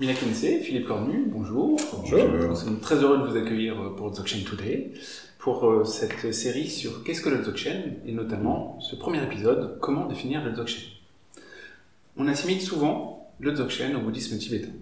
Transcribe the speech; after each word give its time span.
Mila 0.00 0.12
Kensei, 0.12 0.58
Philippe 0.58 0.88
Cornu, 0.88 1.26
bonjour. 1.28 1.78
Bonjour. 1.92 2.18
Nous 2.48 2.56
sommes 2.56 2.80
très 2.80 2.96
heureux 2.96 3.18
de 3.18 3.30
vous 3.30 3.36
accueillir 3.36 3.94
pour 3.94 4.10
Dzogchen 4.10 4.42
Today, 4.42 4.90
pour 5.38 5.64
euh, 5.70 5.84
cette 5.84 6.34
série 6.34 6.68
sur 6.68 7.04
qu'est-ce 7.04 7.20
que 7.20 7.28
le 7.28 7.44
Dzogchen, 7.44 7.98
et 8.04 8.10
notamment 8.10 8.76
ce 8.80 8.96
premier 8.96 9.22
épisode, 9.22 9.78
comment 9.80 10.06
définir 10.06 10.42
le 10.44 10.50
Dzogchen. 10.50 10.82
On 12.16 12.26
assimile 12.26 12.60
souvent 12.60 13.32
le 13.38 13.52
Dzogchen 13.52 13.94
au 13.94 14.00
bouddhisme 14.00 14.36
tibétain. 14.36 14.72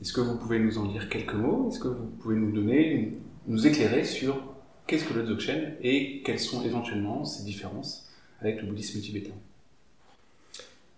Est-ce 0.00 0.14
que 0.14 0.22
vous 0.22 0.38
pouvez 0.38 0.58
nous 0.58 0.78
en 0.78 0.86
dire 0.86 1.10
quelques 1.10 1.34
mots? 1.34 1.68
Est-ce 1.70 1.80
que 1.80 1.88
vous 1.88 2.06
pouvez 2.22 2.36
nous 2.36 2.50
donner, 2.50 3.18
nous 3.46 3.66
éclairer 3.66 4.02
sur 4.02 4.40
qu'est-ce 4.86 5.04
que 5.04 5.12
le 5.12 5.26
Dzogchen 5.26 5.74
et 5.82 6.22
quelles 6.24 6.40
sont 6.40 6.64
éventuellement 6.64 7.26
ses 7.26 7.44
différences 7.44 8.08
avec 8.40 8.62
le 8.62 8.68
bouddhisme 8.68 8.98
tibétain? 8.98 9.34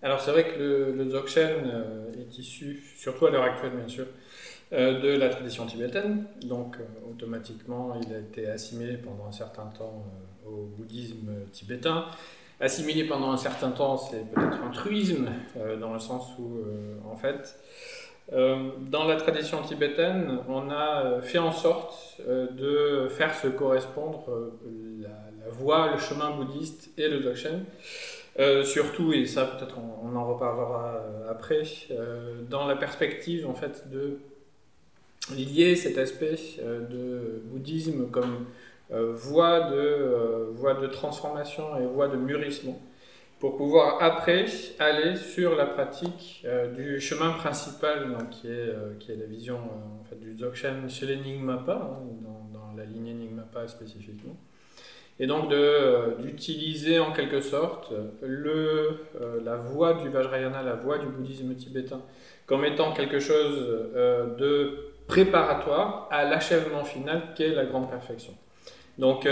Alors 0.03 0.21
c'est 0.21 0.31
vrai 0.31 0.45
que 0.45 0.59
le, 0.59 0.93
le 0.93 1.05
Dzogchen 1.05 1.65
euh, 1.67 2.11
est 2.21 2.39
issu, 2.39 2.83
surtout 2.97 3.27
à 3.27 3.31
l'heure 3.31 3.45
actuelle 3.45 3.73
bien 3.73 3.89
sûr, 3.89 4.07
euh, 4.73 5.01
de 5.01 5.09
la 5.09 5.29
tradition 5.31 5.67
tibétaine. 5.67 6.27
Donc 6.43 6.77
euh, 6.77 7.11
automatiquement 7.11 7.99
il 8.01 8.15
a 8.15 8.19
été 8.19 8.47
assimilé 8.49 8.99
pendant 8.99 9.27
un 9.27 9.33
certain 9.33 9.67
temps 9.67 10.05
au 10.47 10.67
bouddhisme 10.77 11.31
tibétain. 11.53 12.07
Assimilé 12.61 13.05
pendant 13.05 13.33
un 13.33 13.37
certain 13.37 13.71
temps, 13.71 13.97
c'est 13.99 14.31
peut-être 14.33 14.63
un 14.63 14.71
truisme, 14.71 15.29
dans 15.79 15.93
le 15.93 15.99
sens 15.99 16.31
où 16.39 16.57
en 17.07 17.15
fait, 17.15 17.55
dans 18.33 19.05
la 19.05 19.17
tradition 19.17 19.61
tibétaine, 19.61 20.39
on 20.49 20.71
a 20.71 21.21
fait 21.21 21.37
en 21.37 21.53
sorte 21.53 22.19
de 22.27 23.09
faire 23.11 23.35
se 23.35 23.49
correspondre 23.49 24.55
la, 25.03 25.09
la 25.45 25.51
voie, 25.51 25.93
le 25.93 25.99
chemin 25.99 26.31
bouddhiste 26.31 26.93
et 26.97 27.09
le 27.09 27.21
Dzogchen. 27.21 27.63
Euh, 28.39 28.65
surtout, 28.65 29.13
et 29.15 29.25
ça 29.25 29.47
peut-être 29.47 29.79
on, 29.79 30.15
en 30.15 30.27
reparlera 30.27 30.97
euh, 30.97 31.31
après, 31.31 31.63
euh, 31.91 32.43
dans 32.51 32.67
la 32.67 32.77
perspective 32.77 33.49
en 33.49 33.55
fait 33.55 33.89
de 33.91 34.19
lier 35.35 35.75
cet 35.75 35.97
aspect 35.97 36.37
de 36.63 37.43
bouddhisme 37.47 38.11
comme 38.11 38.47
voie, 38.91 39.71
de, 39.71 40.51
voie 40.53 40.75
de 40.75 40.87
transformation 40.87 41.77
et 41.79 41.87
voie 41.87 42.07
de 42.07 42.17
murissement 42.17 42.81
pour 43.41 43.57
pouvoir 43.57 44.01
après 44.01 44.45
aller 44.79 45.17
sur 45.17 45.57
la 45.57 45.67
pratique 45.67 46.47
du 46.77 47.01
chemin 47.01 47.33
principal 47.33 48.13
donc, 48.13 48.31
qui, 48.31 48.47
est, 48.47 48.73
qui 49.01 49.11
est 49.11 49.17
la 49.17 49.27
vision 49.27 49.57
en 49.57 50.05
fait, 50.05 50.21
du 50.21 50.33
Dzogchen 50.37 50.89
chez 50.89 51.07
les 51.07 51.17
hein, 51.17 51.57
dans, 51.67 52.49
dans, 52.53 52.73
la 52.77 52.85
lignée 52.85 53.15
Nyingmapa 53.15 53.67
spécifiquement 53.67 54.37
et 55.19 55.27
donc 55.27 55.51
euh, 55.53 56.15
d'utiliser 56.19 56.99
en 56.99 57.13
quelque 57.13 57.41
sorte 57.41 57.93
le, 58.23 59.01
euh, 59.21 59.41
la 59.45 59.57
voie 59.57 59.95
du 59.95 60.09
Vajrayana, 60.09 60.63
la 60.63 60.75
voie 60.75 60.99
du 60.99 61.07
bouddhisme 61.07 61.55
tibétain, 61.55 62.03
comme 62.45 62.65
étant 62.65 62.93
quelque 62.93 63.19
chose 63.19 63.65
euh, 63.97 64.37
de 64.37 64.93
préparatoire 65.07 66.09
à 66.11 66.25
l'achèvement 66.25 66.85
final 66.85 67.23
qu'est 67.35 67.55
la 67.55 67.65
grande 67.65 67.89
perfection. 67.89 68.35
Donc 68.99 69.29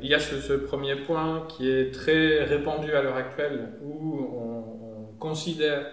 il 0.00 0.08
y 0.08 0.14
a 0.14 0.20
ce, 0.20 0.52
premier 0.52 0.94
point 0.94 1.44
qui 1.48 1.68
est 1.68 1.92
très 1.92 2.44
répandu 2.44 2.92
à 2.92 3.02
l'heure 3.02 3.16
actuelle 3.16 3.70
où 3.82 4.20
on, 4.34 5.10
on, 5.10 5.18
considère 5.18 5.84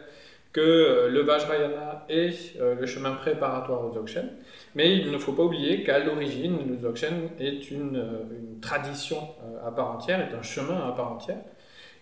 que 0.53 1.07
le 1.11 1.21
Vajrayana 1.21 2.05
est 2.09 2.59
le 2.59 2.85
chemin 2.85 3.13
préparatoire 3.13 3.85
au 3.85 3.91
Dzogchen. 3.91 4.29
Mais 4.75 4.97
il 4.97 5.09
ne 5.09 5.17
faut 5.17 5.31
pas 5.31 5.43
oublier 5.43 5.83
qu'à 5.83 5.99
l'origine, 5.99 6.57
le 6.67 6.75
Dzogchen 6.75 7.29
est 7.39 7.71
une, 7.71 7.95
euh, 7.95 8.59
tradition 8.61 9.17
euh, 9.43 9.67
à 9.67 9.71
part 9.71 9.91
entière, 9.91 10.19
est 10.19 10.35
un 10.35 10.41
chemin 10.41 10.87
à 10.87 10.91
part 10.91 11.13
entière. 11.13 11.39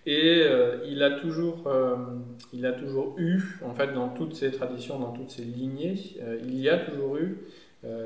Et 0.08 0.42
euh, 0.42 0.80
il, 0.86 1.02
a 1.04 1.12
toujours, 1.12 1.72
il 2.52 2.66
a 2.66 2.74
toujours 2.74 3.16
eu, 3.18 3.42
en 3.64 3.74
fait, 3.74 3.94
dans 3.94 4.10
toutes 4.10 4.36
ces 4.36 4.52
traditions, 4.52 5.00
dans 5.00 5.12
toutes 5.14 5.30
ces 5.30 5.44
lignées, 5.44 5.96
il 6.44 6.60
y 6.60 6.68
a 6.68 6.78
toujours 6.78 7.18
eu 7.18 7.38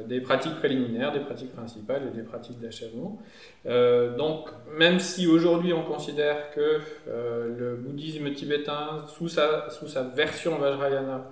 des 0.07 0.21
pratiques 0.21 0.55
préliminaires, 0.55 1.11
des 1.11 1.19
pratiques 1.19 1.53
principales 1.53 2.03
et 2.11 2.15
des 2.15 2.21
pratiques 2.21 2.59
d'achèvement. 2.59 3.19
donc, 3.65 4.49
même 4.77 4.99
si 4.99 5.25
aujourd'hui 5.25 5.73
on 5.73 5.83
considère 5.83 6.51
que 6.51 6.79
le 7.07 7.75
bouddhisme 7.75 8.31
tibétain, 8.31 9.03
sous 9.07 9.27
sa, 9.27 9.71
sous 9.71 9.87
sa 9.87 10.03
version 10.03 10.59
Vajrayana, 10.59 11.31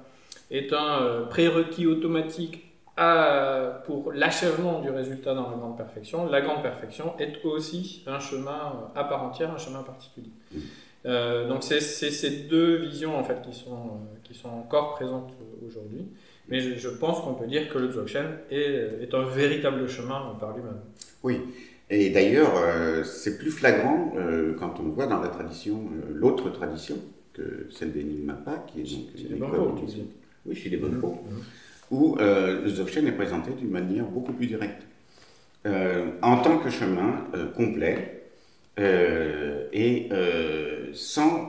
est 0.49 0.73
un 0.73 1.25
prérequis 1.29 1.85
automatique 1.85 2.64
pour 2.95 4.11
l'achèvement 4.13 4.81
du 4.81 4.89
résultat 4.89 5.33
dans 5.33 5.49
la 5.49 5.57
grande 5.57 5.77
perfection, 5.77 6.29
la 6.29 6.41
grande 6.41 6.61
perfection 6.61 7.13
est 7.19 7.43
aussi 7.43 8.03
un 8.07 8.19
chemin 8.19 8.89
à 8.95 9.03
part 9.03 9.23
entière, 9.23 9.51
un 9.51 9.57
chemin 9.57 9.83
particulier. 9.83 10.31
Mm. 10.53 10.57
Euh, 11.05 11.47
donc 11.47 11.63
c'est 11.63 11.79
ces 11.81 12.31
deux 12.49 12.77
visions 12.77 13.17
en 13.17 13.23
fait 13.23 13.39
qui 13.43 13.53
sont, 13.53 13.71
euh, 13.71 14.17
qui 14.23 14.33
sont 14.33 14.49
encore 14.49 14.95
présentes 14.95 15.33
aujourd'hui. 15.65 16.07
Mais 16.47 16.59
je, 16.59 16.89
pense 16.89 17.21
qu'on 17.21 17.33
peut 17.33 17.47
dire 17.47 17.69
que 17.69 17.77
le 17.79 17.89
Dzogchen 17.89 18.25
est, 18.51 19.01
est 19.01 19.13
un 19.13 19.25
véritable 19.25 19.87
chemin 19.87 20.35
par 20.39 20.55
lui-même. 20.55 20.79
Oui, 21.23 21.41
et 21.89 22.11
d'ailleurs 22.11 22.51
c'est 23.03 23.39
plus 23.39 23.49
flagrant 23.49 24.13
quand 24.59 24.79
on 24.79 24.89
voit 24.89 25.07
dans 25.07 25.21
la 25.21 25.29
tradition, 25.29 25.89
l'autre 26.07 26.51
tradition 26.51 26.97
que 27.33 27.67
celle 27.71 27.91
des 27.91 28.03
Nyingmapa, 28.03 28.63
qui 28.67 28.81
est 28.81 28.83
donc 28.83 29.05
chez 29.15 29.27
les 29.27 30.03
Oui, 30.45 30.55
chez 30.55 30.69
les 30.69 30.77
Bonpo. 30.77 31.19
Où 31.91 32.17
euh, 32.19 32.63
le 32.63 32.69
Dzogchen 32.69 33.07
est 33.07 33.11
présenté 33.11 33.51
d'une 33.51 33.69
manière 33.69 34.05
beaucoup 34.05 34.33
plus 34.33 34.47
directe, 34.47 34.81
euh, 35.65 36.11
en 36.21 36.37
tant 36.37 36.57
que 36.57 36.69
chemin 36.69 37.25
euh, 37.33 37.51
complet 37.51 38.11
et 38.77 40.09
sans 40.93 41.47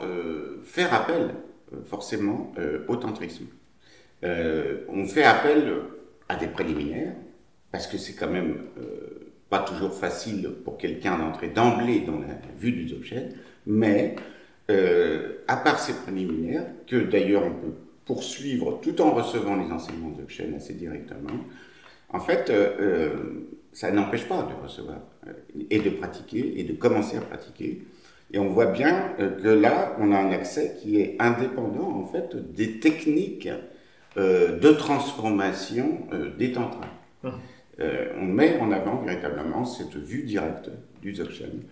faire 0.65 0.95
appel 0.95 1.35
forcément 1.85 2.53
au 2.87 2.95
tantrisme. 2.95 3.47
on 4.23 5.07
fait 5.07 5.25
appel 5.25 5.73
à 6.29 6.37
des 6.37 6.47
préliminaires, 6.47 7.15
parce 7.73 7.89
que 7.89 7.99
c'est 7.99 8.13
quand 8.13 8.31
même 8.31 8.59
pas 9.51 9.59
toujours 9.59 9.93
facile 9.93 10.53
pour 10.65 10.79
quelqu'un 10.79 11.19
d'entrer 11.19 11.49
d'emblée 11.49 12.01
dans 12.01 12.21
la 12.21 12.39
vue 12.57 12.71
du 12.71 12.87
Dzogchen, 12.87 13.31
mais 13.67 14.15
à 14.69 15.57
part 15.57 15.81
ces 15.81 15.95
préliminaires, 15.95 16.67
que 16.87 16.97
d'ailleurs 16.97 17.43
on 17.45 17.55
peut 17.55 17.75
poursuivre 18.07 18.81
tout 18.81 19.01
en 19.03 19.11
recevant 19.11 19.57
les 19.57 19.71
enseignements 19.71 20.11
de 20.11 20.23
Dzogchen 20.23 20.55
assez 20.55 20.75
directement, 20.75 21.45
en 22.11 22.21
fait, 22.21 22.51
euh, 22.51 22.77
euh, 22.81 23.11
ça 23.73 23.91
n'empêche 23.91 24.27
pas 24.27 24.43
de 24.43 24.63
recevoir 24.63 24.99
euh, 25.27 25.33
et 25.71 25.81
de 25.81 25.91
pratiquer 25.91 26.61
et 26.61 26.65
de 26.65 26.73
commencer 26.73 27.17
à 27.17 27.21
pratiquer. 27.21 27.83
Et 28.33 28.39
on 28.39 28.49
voit 28.49 28.67
bien 28.67 29.15
que 29.19 29.49
là, 29.49 29.97
on 30.01 30.11
a 30.11 30.19
un 30.19 30.33
accès 30.33 30.77
qui 30.81 31.01
est 31.01 31.17
indépendant 31.21 31.89
en 31.91 32.07
fait 32.07 32.35
des 32.55 32.81
techniques 32.81 33.49
de 34.17 34.73
transformation 34.73 36.09
des 36.37 36.51
tantras. 36.51 36.89
Hum. 37.23 37.35
on 38.19 38.25
met 38.25 38.59
en 38.59 38.73
avant 38.73 39.01
véritablement 39.03 39.65
cette 39.65 39.95
vue 39.95 40.25
directe 40.25 40.71
du 41.03 41.13
Dzogchen, 41.13 41.63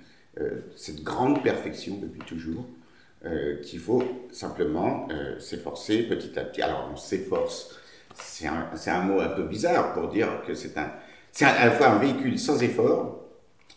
cette 0.77 1.03
grande 1.03 1.43
perfection 1.43 1.99
depuis 2.00 2.21
toujours, 2.21 2.69
euh, 3.27 3.61
qu'il 3.62 3.79
faut 3.79 4.03
simplement 4.33 5.09
euh, 5.11 5.39
s'efforcer 5.41 6.03
petit 6.03 6.39
à 6.39 6.45
petit. 6.45 6.61
Alors 6.61 6.91
on 6.93 6.97
s'efforce, 6.97 7.79
c'est 8.15 8.47
un, 8.47 8.69
un, 8.87 9.01
mot 9.01 9.21
un 9.21 9.29
peu 9.29 9.45
bizarre 9.45 9.95
pour 9.95 10.09
dire 10.09 10.43
que 10.47 10.55
c'est 10.55 10.77
à 10.77 11.65
la 11.65 11.71
fois 11.71 11.89
un 11.89 11.99
véhicule 11.99 12.39
sans 12.39 12.62
effort, 12.62 13.25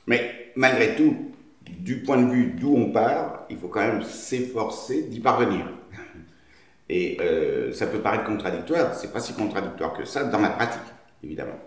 mais 0.05 0.51
malgré 0.55 0.95
tout, 0.95 1.31
du 1.65 2.01
point 2.01 2.21
de 2.21 2.31
vue 2.31 2.55
d'où 2.59 2.75
on 2.75 2.91
part, 2.91 3.45
il 3.49 3.57
faut 3.57 3.67
quand 3.67 3.81
même 3.81 4.03
s'efforcer 4.03 5.03
d'y 5.03 5.19
parvenir. 5.19 5.65
Et 6.89 7.17
euh, 7.21 7.71
ça 7.73 7.87
peut 7.87 7.99
paraître 7.99 8.25
contradictoire, 8.25 8.93
c'est 8.95 9.13
pas 9.13 9.19
si 9.19 9.33
contradictoire 9.33 9.93
que 9.93 10.05
ça 10.05 10.25
dans 10.25 10.39
la 10.39 10.49
pratique, 10.49 10.81
évidemment. 11.23 11.59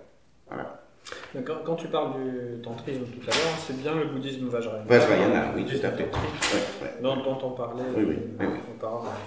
Voilà. 0.49 0.80
Quand, 1.65 1.77
tu 1.77 1.89
parles 1.89 2.13
du 2.15 2.61
tantrisme 2.63 3.05
tout 3.05 3.23
à 3.23 3.31
l'heure, 3.31 3.57
c'est 3.65 3.81
bien 3.81 3.95
le 3.95 4.07
bouddhisme 4.07 4.49
Vajrayana. 4.49 4.85
Vajrayana, 4.87 5.53
oui, 5.57 5.65
tout 5.65 5.87
à 5.87 5.91
fait. 5.91 6.11
Dont, 7.03 7.17
on 7.43 7.51
parlait 7.51 7.83
oui, 7.97 8.05
oui, 8.09 8.17
oui, 8.41 8.47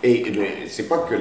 Et 0.04 0.68
c'est 0.68 0.88
pas 0.88 1.00
que 1.00 1.16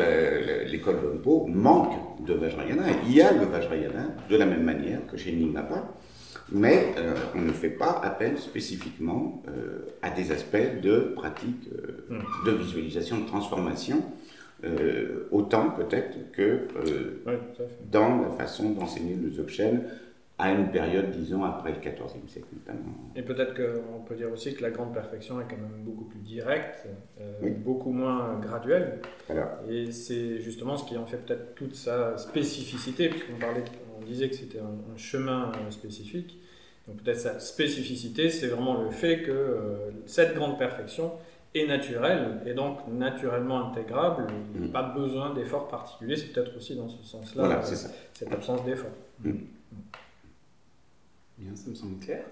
l'école 0.71 0.97
Bonpo 0.97 1.47
manque 1.47 2.25
de 2.27 2.35
Vajrayana. 2.35 2.83
Il 3.07 3.15
y 3.15 3.23
a 3.23 3.33
le 3.33 3.47
Vajrayana 3.47 4.09
de 4.29 4.37
la 4.37 4.47
même 4.47 4.65
manière 4.65 5.07
que 5.07 5.17
chez 5.17 5.33
Nyingmapa, 5.33 5.85
mais 6.51 6.95
euh, 6.99 7.15
on 7.35 7.41
ne 7.41 7.53
fait 7.53 7.71
pas 7.71 8.01
appel 8.03 8.39
spécifiquement 8.39 9.43
euh, 9.49 9.87
à 10.03 10.11
des 10.11 10.33
aspects 10.33 10.81
de 10.83 11.13
pratique 11.17 11.69
euh, 11.73 12.17
hmm. 12.17 12.47
de 12.47 12.53
visualisation, 12.53 13.19
de 13.21 13.27
transformation. 13.27 14.03
autant 15.33 15.71
peut-être 15.71 16.31
que 16.31 16.69
dans 17.91 18.23
la 18.23 18.31
façon 18.31 18.71
d'enseigner 18.71 19.17
le 19.17 19.29
Dzogchen 19.29 19.83
à 20.43 20.51
une 20.51 20.71
période, 20.73 21.11
disons, 21.13 21.45
après 21.45 21.71
le 21.71 21.79
XIVe 21.79 22.27
siècle 22.27 22.49
notamment. 22.53 22.93
Et 23.15 23.23
peut-être 23.23 23.55
qu'on 23.55 24.01
peut 24.01 24.17
dire 24.17 24.31
aussi 24.33 24.55
que 24.55 24.63
la 24.63 24.71
grande 24.71 24.93
perfection 24.93 25.41
est 25.41 25.45
quand 25.45 25.57
même 25.57 25.85
beaucoup 25.85 26.05
plus 26.05 26.19
directe, 26.19 26.89
euh, 27.21 27.51
beaucoup 27.65 27.93
moins 27.93 28.41
graduelle. 28.41 29.01
Et 29.71 29.93
c'est 29.93 30.41
justement 30.41 30.77
ce 30.77 30.85
qui 30.85 30.97
en 30.99 31.07
fait 31.07 31.19
peut-être 31.19 31.55
toute 31.55 31.77
sa 31.77 32.17
spécificité, 32.17 33.09
puisqu'on 33.09 33.39
parlait, 33.39 33.63
on 34.01 34.05
disait 34.05 34.29
que 34.29 34.35
c'était 34.35 34.59
un, 34.59 34.97
chemin 34.97 35.53
euh, 35.55 35.71
spécifique. 35.71 36.41
Donc 36.89 36.97
peut-être 37.03 37.21
sa 37.21 37.39
spécificité, 37.39 38.29
c'est 38.29 38.49
vraiment 38.49 38.83
le 38.83 38.91
fait 38.91 39.23
que 39.23 39.31
euh, 39.31 39.91
cette 40.07 40.35
grande 40.35 40.59
perfection 40.59 41.13
est 41.55 41.67
naturel 41.69 42.41
et 42.47 42.55
donc 42.55 42.79
naturellement 42.89 43.71
intégrable. 43.71 44.27
Il 44.55 44.61
n'y 44.63 44.67
a 44.67 44.69
Mm. 44.71 44.73
pas 44.73 44.83
besoin 44.83 45.35
d'efforts 45.35 45.69
particuliers. 45.69 46.17
C'est 46.17 46.33
peut-être 46.33 46.57
aussi 46.57 46.75
dans 46.75 46.89
ce 46.89 47.01
sens-là 47.05 47.45
Voilà, 47.45 47.61
euh, 47.61 47.75
cette 48.13 48.33
absence 48.33 48.65
d'effort. 48.65 48.91
Bien, 51.43 51.57
ça 51.57 51.71
me 51.71 51.75
semble 51.75 51.99
clair. 51.99 52.25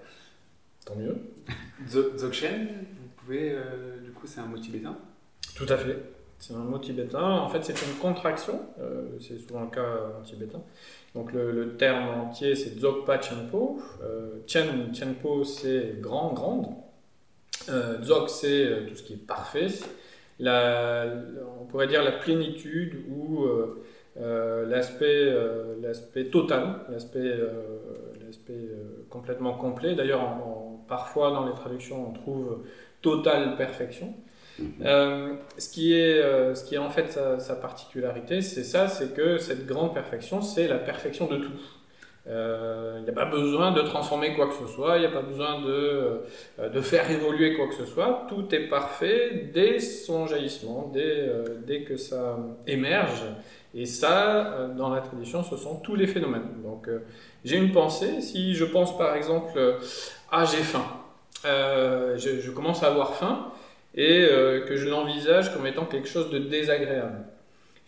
Tant 0.85 0.95
mieux. 0.95 1.17
Zo- 1.87 2.11
Dzogchen, 2.15 2.67
vous 2.67 3.09
pouvez, 3.17 3.51
euh, 3.51 3.97
du 4.03 4.11
coup, 4.11 4.25
c'est 4.25 4.39
un 4.39 4.45
mot 4.45 4.57
tibétain? 4.57 4.97
Tout 5.55 5.65
à 5.69 5.77
fait. 5.77 5.97
C'est 6.39 6.53
un 6.53 6.59
mot 6.59 6.79
tibétain. 6.79 7.21
En 7.39 7.49
fait, 7.49 7.63
c'est 7.63 7.73
une 7.85 7.97
contraction. 7.99 8.61
euh, 8.79 9.03
c'est 9.19 9.37
souvent 9.37 9.61
le 9.63 9.69
cas 9.69 10.13
en 10.19 10.23
tibétain. 10.23 10.61
Donc, 11.13 11.33
le, 11.33 11.51
le 11.51 11.75
terme 11.77 12.07
entier, 12.21 12.55
c'est 12.55 12.75
Dzogpa 12.79 13.21
Chenpo. 13.21 13.81
Euh, 14.01 14.39
Chen, 14.47 14.95
Chenpo, 14.95 15.43
c'est 15.43 15.97
grand, 15.99 16.33
grande. 16.33 16.67
Euh, 17.69 17.99
Dzog, 17.99 18.27
c'est 18.29 18.85
tout 18.87 18.95
ce 18.95 19.03
qui 19.03 19.13
est 19.13 19.17
parfait. 19.27 19.67
La, 20.39 21.05
on 21.61 21.65
pourrait 21.65 21.87
dire 21.87 22.01
la 22.03 22.13
plénitude 22.13 23.03
ou 23.09 23.45
l'aspect 24.17 25.05
euh, 25.05 25.75
l'aspect 25.81 26.25
total, 26.25 26.81
l'aspect 26.89 27.19
euh, 27.19 27.49
euh, 28.49 29.05
complètement 29.09 29.53
complet. 29.53 29.95
D'ailleurs, 29.95 30.21
parfois 30.87 31.31
dans 31.31 31.45
les 31.45 31.53
traductions, 31.53 32.09
on 32.09 32.13
trouve 32.13 32.63
totale 33.01 33.55
perfection. 33.55 34.13
Euh, 34.81 35.33
ce, 35.57 35.69
qui 35.69 35.93
est, 35.93 36.21
euh, 36.21 36.53
ce 36.53 36.63
qui 36.63 36.75
est 36.75 36.79
en 36.79 36.89
fait 36.89 37.11
sa, 37.11 37.39
sa 37.39 37.55
particularité, 37.55 38.41
c'est 38.41 38.63
ça, 38.63 38.87
c'est 38.87 39.13
que 39.13 39.37
cette 39.37 39.65
grande 39.65 39.93
perfection, 39.93 40.41
c'est 40.41 40.67
la 40.67 40.77
perfection 40.77 41.27
de 41.27 41.37
tout. 41.37 41.51
Euh, 42.27 42.97
Il 42.99 43.03
n'y 43.03 43.09
a 43.09 43.13
pas 43.13 43.25
besoin 43.25 43.71
de 43.71 43.81
transformer 43.81 44.35
quoi 44.35 44.47
que 44.47 44.53
ce 44.53 44.67
soit, 44.67 44.97
il 44.97 45.01
n'y 45.01 45.07
a 45.07 45.11
pas 45.11 45.23
besoin 45.23 45.61
de, 45.61 46.21
euh, 46.59 46.69
de 46.69 46.81
faire 46.81 47.09
évoluer 47.09 47.55
quoi 47.55 47.67
que 47.67 47.73
ce 47.73 47.85
soit, 47.85 48.27
tout 48.29 48.53
est 48.53 48.67
parfait 48.67 49.49
dès 49.53 49.79
son 49.79 50.27
jaillissement, 50.27 50.91
dès, 50.93 51.01
euh, 51.01 51.43
dès 51.65 51.81
que 51.81 51.97
ça 51.97 52.37
émerge. 52.67 53.23
Et 53.73 53.85
ça, 53.85 54.69
dans 54.77 54.89
la 54.89 54.99
tradition, 54.99 55.43
ce 55.43 55.55
sont 55.55 55.77
tous 55.77 55.95
les 55.95 56.05
phénomènes. 56.05 56.61
Donc 56.61 56.89
j'ai 57.45 57.55
une 57.55 57.71
pensée, 57.71 58.19
si 58.19 58.53
je 58.53 58.65
pense 58.65 58.97
par 58.97 59.15
exemple, 59.15 59.77
ah 60.29 60.43
j'ai 60.43 60.61
faim, 60.61 60.83
je, 61.45 62.51
commence 62.51 62.83
à 62.83 62.87
avoir 62.87 63.13
faim, 63.13 63.49
et 63.95 64.27
que 64.67 64.75
je 64.75 64.89
l'envisage 64.89 65.53
comme 65.53 65.65
étant 65.65 65.85
quelque 65.85 66.09
chose 66.09 66.29
de 66.29 66.39
désagréable. 66.39 67.23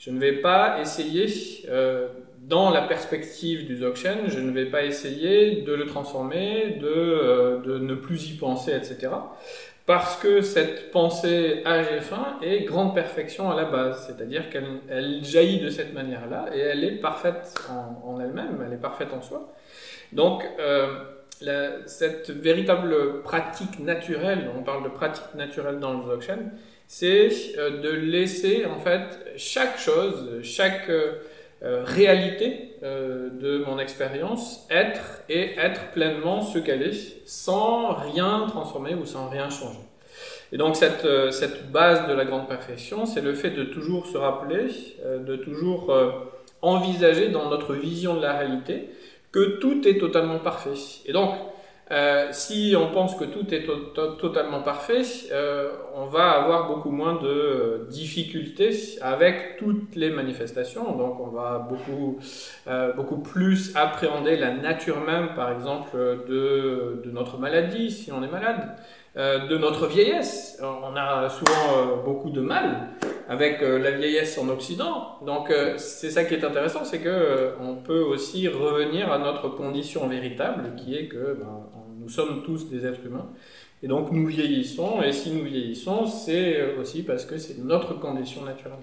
Je 0.06 0.12
ne 0.12 0.20
vais 0.20 0.34
pas 0.34 0.82
essayer, 0.82 1.28
euh, 1.70 2.10
dans 2.48 2.70
la 2.70 2.82
perspective 2.82 3.66
du 3.66 3.78
Dzogchen, 3.78 4.28
je 4.28 4.40
ne 4.40 4.52
vais 4.52 4.66
pas 4.66 4.84
essayer 4.84 5.62
de 5.62 5.74
le 5.74 5.86
transformer, 5.86 6.78
de, 6.82 6.88
euh, 6.88 7.62
de 7.62 7.78
ne 7.78 7.96
plus 7.96 8.32
y 8.32 8.34
penser, 8.34 8.72
etc. 8.72 9.12
Parce 9.86 10.18
que 10.18 10.42
cette 10.42 10.92
pensée 10.92 11.62
à 11.66 11.84
j'ai 11.84 12.02
faim 12.02 12.38
est 12.42 12.64
grande 12.64 12.96
perfection 12.96 13.52
à 13.52 13.56
la 13.56 13.66
base, 13.66 14.08
c'est-à-dire 14.08 14.50
qu'elle 14.50 14.80
elle 14.90 15.24
jaillit 15.24 15.60
de 15.60 15.70
cette 15.70 15.94
manière-là 15.94 16.48
et 16.54 16.60
elle 16.60 16.84
est 16.84 16.96
parfaite 16.96 17.54
en, 17.70 18.20
elle-même, 18.20 18.64
elle 18.66 18.74
est 18.74 18.82
parfaite 18.82 19.14
en 19.14 19.22
soi. 19.22 19.54
Donc, 20.14 20.46
euh, 20.60 21.00
cette 21.86 22.30
véritable 22.30 23.22
pratique 23.24 23.80
naturelle, 23.80 24.50
on 24.58 24.64
parle 24.64 24.84
de 24.84 24.90
pratique 24.90 25.36
naturelle 25.36 25.80
dans 25.80 25.94
le 25.94 26.04
Dzogchen, 26.04 26.52
c'est 26.88 27.30
euh, 27.58 27.82
de 27.82 27.90
laisser 27.90 28.66
en 28.66 28.80
fait 28.80 29.34
chaque 29.38 29.78
chose, 29.78 30.40
chaque 30.44 30.90
euh, 31.64 31.84
réalité 31.86 32.76
euh, 32.84 33.30
de 33.30 33.64
mon 33.66 33.80
expérience 33.80 34.68
être 34.70 35.22
et 35.30 35.58
être 35.58 35.92
pleinement 35.92 36.42
ce 36.42 36.60
qu'elle 36.60 36.82
est, 36.82 37.26
sans 37.26 37.94
rien 37.94 38.48
transformer 38.50 38.96
ou 38.96 39.06
sans 39.06 39.30
rien 39.30 39.50
changer. 39.50 39.80
Et 40.52 40.58
donc 40.58 40.76
cette, 40.76 41.06
euh, 41.06 41.32
cette 41.32 41.72
base 41.72 42.06
de 42.10 42.14
la 42.14 42.26
grande 42.26 42.50
perfection, 42.50 43.06
c'est 43.06 43.22
le 43.22 43.34
fait 43.34 43.52
de 43.52 43.64
toujours 43.64 44.08
se 44.08 44.18
rappeler, 44.18 44.68
de 45.26 45.38
toujours 45.38 45.90
envisager 46.62 47.30
dans 47.30 47.50
notre 47.50 47.74
vision 47.74 48.16
de 48.16 48.22
la 48.22 48.38
réalité 48.38 48.90
que 49.32 49.58
tout 49.60 49.88
est 49.88 49.98
totalement 49.98 50.40
parfait. 50.40 50.74
Et 51.06 51.14
donc, 51.14 51.34
euh, 51.94 52.28
si 52.32 52.76
on 52.78 52.88
pense 52.92 53.16
que 53.16 53.26
tout 53.26 53.54
est 53.54 53.64
to- 53.64 53.92
to- 53.94 54.14
totalement 54.16 54.62
parfait, 54.64 55.04
euh, 55.32 55.70
on 55.96 56.06
va 56.08 56.32
avoir 56.32 56.68
beaucoup 56.68 56.90
moins 56.90 57.16
de 57.22 57.28
euh, 57.28 57.86
difficultés 57.90 58.72
avec 59.02 59.58
toutes 59.58 59.96
les 59.96 60.10
manifestations. 60.10 60.98
Donc, 60.98 61.20
on 61.20 61.28
va 61.28 61.66
beaucoup, 61.70 62.18
beaucoup 62.96 63.20
plus 63.20 63.76
appréhender 63.76 64.36
la 64.38 64.52
nature 64.52 65.00
même, 65.02 65.30
par 65.36 65.52
exemple, 65.52 65.96
de, 66.28 67.02
notre 67.12 67.38
maladie, 67.38 67.92
si 67.92 68.12
on 68.12 68.24
est 68.24 68.32
malade, 68.32 68.76
de 69.16 69.58
notre 69.58 69.86
vieillesse. 69.88 70.60
On 70.62 70.96
a 70.96 71.30
souvent 71.30 71.98
beaucoup 72.04 72.32
de 72.32 72.42
mal 72.42 72.88
avec 73.30 73.62
la 73.62 73.92
vieillesse 73.92 74.38
en 74.38 74.50
Occident. 74.50 75.20
Donc 75.26 75.54
c'est 75.78 76.10
ça 76.10 76.24
qui 76.26 76.34
est 76.34 76.44
intéressant, 76.44 76.84
c'est 76.84 77.00
que 77.00 77.54
on 77.62 77.76
peut 77.76 78.02
aussi 78.02 78.48
revenir 78.48 79.12
à 79.12 79.20
notre 79.20 79.50
condition 79.50 80.08
véritable, 80.08 80.76
qui 80.78 80.96
est 80.96 81.08
que 81.08 81.38
ben, 81.40 81.68
nous 82.04 82.10
sommes 82.10 82.44
tous 82.44 82.70
des 82.70 82.86
êtres 82.86 83.06
humains. 83.06 83.28
Et 83.82 83.88
donc 83.88 84.12
nous 84.12 84.28
vieillissons, 84.28 85.02
et 85.02 85.12
si 85.12 85.32
nous 85.32 85.44
vieillissons, 85.44 86.06
c'est 86.06 86.60
euh, 86.60 86.80
aussi 86.82 87.04
parce 87.04 87.26
que 87.26 87.38
c'est 87.38 87.58
notre 87.60 87.94
condition 88.00 88.44
naturelle. 88.44 88.78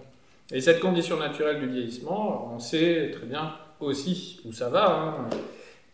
Et 0.52 0.61
cette 0.61 0.81
condition 0.81 1.17
naturelle 1.17 1.61
du 1.61 1.69
vieillissement, 1.69 2.52
on 2.55 2.58
sait 2.58 3.11
très 3.12 3.26
bien 3.26 3.52
aussi 3.81 4.40
où 4.44 4.52
ça 4.52 4.69
va. 4.69 4.90
hein. 4.90 5.31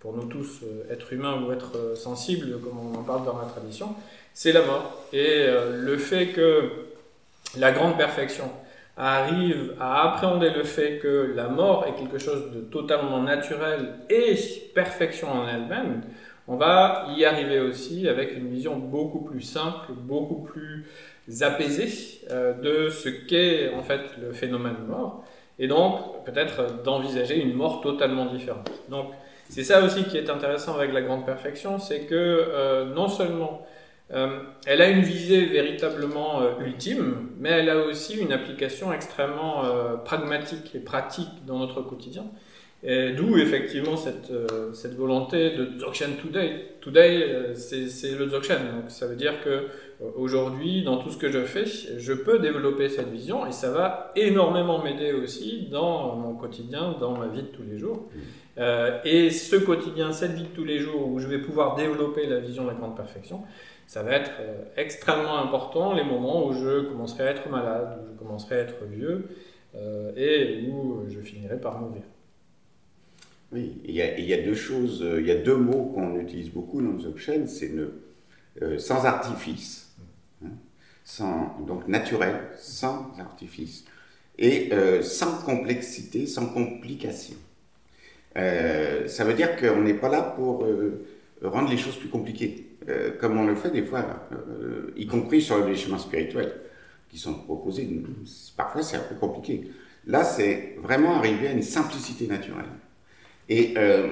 Pour 0.01 0.13
nous 0.13 0.25
tous, 0.25 0.61
euh, 0.63 0.93
êtres 0.93 1.13
humains 1.13 1.41
ou 1.43 1.53
êtres 1.53 1.77
euh, 1.77 1.95
sensibles, 1.95 2.59
comme 2.61 2.79
on 2.79 2.99
en 2.99 3.03
parle 3.03 3.25
dans 3.25 3.39
la 3.39 3.45
tradition, 3.45 3.95
c'est 4.35 4.53
la 4.53 4.63
mort. 4.63 5.05
Et 5.13 5.47
le 5.47 5.97
fait 5.97 6.27
que 6.27 6.71
la 7.57 7.73
grande 7.73 7.97
perfection 7.97 8.51
arrive 8.97 9.75
à 9.81 10.11
appréhender 10.11 10.51
le 10.51 10.63
fait 10.63 10.99
que 10.99 11.33
la 11.35 11.49
mort 11.49 11.87
est 11.87 11.95
quelque 11.99 12.19
chose 12.19 12.51
de 12.55 12.61
totalement 12.61 13.23
naturel 13.23 13.95
et 14.11 14.35
perfection 14.75 15.31
en 15.31 15.49
elle-même, 15.49 16.03
on 16.49 16.57
va 16.57 17.07
y 17.17 17.25
arriver 17.25 17.61
aussi 17.61 18.09
avec 18.09 18.37
une 18.37 18.49
vision 18.49 18.77
beaucoup 18.77 19.21
plus 19.21 19.41
simple, 19.41 19.93
beaucoup 19.93 20.43
plus 20.43 20.87
apaisée 21.41 21.89
euh, 22.31 22.55
de 22.55 22.89
ce 22.89 23.09
qu'est 23.09 23.75
en 23.75 23.83
fait 23.83 24.03
le 24.21 24.33
phénomène 24.33 24.77
mort, 24.87 25.25
et 25.59 25.67
donc 25.67 26.25
peut-être 26.25 26.83
d'envisager 26.85 27.41
une 27.41 27.55
mort 27.55 27.81
totalement 27.81 28.27
différente. 28.27 28.71
Donc 28.89 29.07
c'est 29.49 29.65
ça 29.65 29.83
aussi 29.85 30.05
qui 30.05 30.19
est 30.19 30.31
intéressant 30.31 30.77
avec 30.77 30.93
la 30.93 31.03
grande 31.03 31.27
perfection, 31.27 31.79
c'est 31.79 32.01
que 32.01 32.15
euh, 32.15 32.85
non 32.95 33.09
seulement 33.09 33.67
euh, 34.13 34.39
elle 34.67 34.83
a 34.83 34.89
une 34.89 35.03
visée 35.03 35.47
véritablement 35.47 36.43
ultime, 36.61 37.31
mais 37.41 37.51
elle 37.51 37.71
a 37.71 37.79
aussi 37.79 38.19
une 38.19 38.33
application 38.33 38.93
extrêmement 38.93 39.63
pragmatique 40.05 40.77
et 40.77 40.79
pratique 40.79 41.45
dans 41.45 41.59
notre 41.59 41.83
quotidien. 41.83 42.25
D'où 42.87 43.37
effectivement 43.39 43.97
cette, 43.97 44.31
euh, 44.31 44.73
cette 44.73 44.95
volonté 44.95 45.51
de 45.51 45.67
Dzogchen 45.77 46.17
Today. 46.23 46.77
Today, 46.87 47.25
euh, 47.25 47.55
c'est 47.57 48.13
le 48.13 48.27
Dzogchen. 48.27 48.59
Donc 48.77 48.91
ça 48.91 49.09
veut 49.09 49.17
dire 49.17 49.41
que 49.41 49.51
euh, 49.51 49.65
aujourd'hui, 50.15 50.85
dans 50.85 50.99
tout 50.99 51.11
ce 51.11 51.19
que 51.19 51.33
je 51.33 51.41
fais, 51.41 51.65
je 51.65 52.13
peux 52.13 52.39
développer 52.39 52.89
cette 52.89 53.09
vision 53.09 53.45
et 53.45 53.51
ça 53.51 53.73
va 53.73 54.13
énormément 54.15 54.81
m'aider 54.81 55.13
aussi 55.13 55.67
dans 55.69 56.15
mon 56.15 56.35
quotidien, 56.35 56.95
dans 57.01 57.19
ma 57.19 57.27
vie 57.27 57.43
de 57.43 57.49
tous 57.49 57.65
les 57.65 57.77
jours. 57.77 58.09
Euh, 58.59 59.01
et 59.05 59.31
ce 59.31 59.57
quotidien, 59.57 60.13
cette 60.13 60.35
vie 60.35 60.45
de 60.45 60.55
tous 60.55 60.63
les 60.63 60.79
jours 60.79 61.09
où 61.09 61.19
je 61.19 61.27
vais 61.27 61.39
pouvoir 61.39 61.75
développer 61.75 62.29
la 62.29 62.39
vision 62.39 62.63
de 62.63 62.69
la 62.69 62.75
grande 62.75 62.95
perfection, 62.95 63.43
ça 63.89 64.05
va 64.05 64.13
être 64.13 64.31
extrêmement 64.77 65.39
important 65.39 65.93
les 65.93 66.05
moments 66.05 66.47
où 66.47 66.53
je 66.53 66.83
commencerai 66.83 67.27
à 67.27 67.31
être 67.33 67.49
malade, 67.49 67.99
où 68.01 68.13
je 68.13 68.17
commencerai 68.17 68.59
à 68.59 68.59
être 68.61 68.85
vieux 68.85 69.27
et 70.17 70.69
où 70.69 71.05
je 71.09 71.21
finirai 71.21 71.61
par 71.61 71.81
mourir. 71.81 72.03
Oui, 73.53 73.81
il 73.85 73.95
y, 73.95 74.03
a, 74.03 74.43
deux 74.43 74.57
choses, 74.57 75.03
euh, 75.03 75.21
il 75.21 75.27
y 75.27 75.31
a 75.31 75.37
deux 75.37 75.57
mots 75.57 75.93
qu'on 75.95 76.19
utilise 76.19 76.51
beaucoup 76.51 76.83
dans 76.83 76.91
le 76.91 76.99
Dzogchen, 76.99 77.47
c'est 77.47 77.71
euh, 78.63 78.79
sans 78.79 79.05
artifice, 79.05 79.95
hein, 81.21 81.53
donc 81.67 81.87
naturel, 81.89 82.41
sans 82.57 83.13
artifice, 83.19 83.85
et 84.39 84.73
euh, 84.73 85.03
sans 85.03 85.43
complexité, 85.43 86.27
sans 86.27 86.47
complication. 86.47 87.37
Euh, 88.39 89.07
ça 89.09 89.25
veut 89.25 89.35
dire 89.35 89.57
qu'on 89.57 89.83
n'est 89.83 89.95
pas 89.95 90.09
là 90.09 90.23
pour 90.23 90.67
rendre 91.43 91.71
les 91.71 91.77
choses 91.77 91.97
plus 91.97 92.09
compliquées, 92.09 92.67
comme 93.21 93.39
on 93.39 93.47
le 93.47 93.55
fait 93.55 93.71
des 93.71 93.83
fois, 93.83 94.27
y 94.97 95.07
compris 95.07 95.43
sur 95.43 95.67
les 95.67 95.77
chemins 95.77 95.99
spirituels 95.99 96.55
qui 97.11 97.19
sont 97.19 97.35
proposés. 97.35 97.89
Parfois, 98.57 98.83
c'est 98.83 98.97
un 98.97 99.01
peu 99.09 99.15
compliqué. 99.17 99.71
Là, 100.07 100.25
c'est 100.25 100.77
vraiment 100.79 101.17
arriver 101.17 101.49
à 101.49 101.53
une 101.53 101.63
simplicité 101.63 102.27
naturelle. 102.27 102.65
Et 103.49 103.75
euh, 103.77 104.09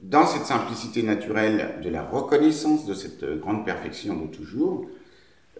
dans 0.00 0.26
cette 0.26 0.44
simplicité 0.44 1.02
naturelle 1.02 1.80
de 1.82 1.88
la 1.88 2.02
reconnaissance 2.02 2.86
de 2.86 2.94
cette 2.94 3.24
grande 3.40 3.64
perfection 3.64 4.16
de 4.16 4.26
toujours, 4.26 4.86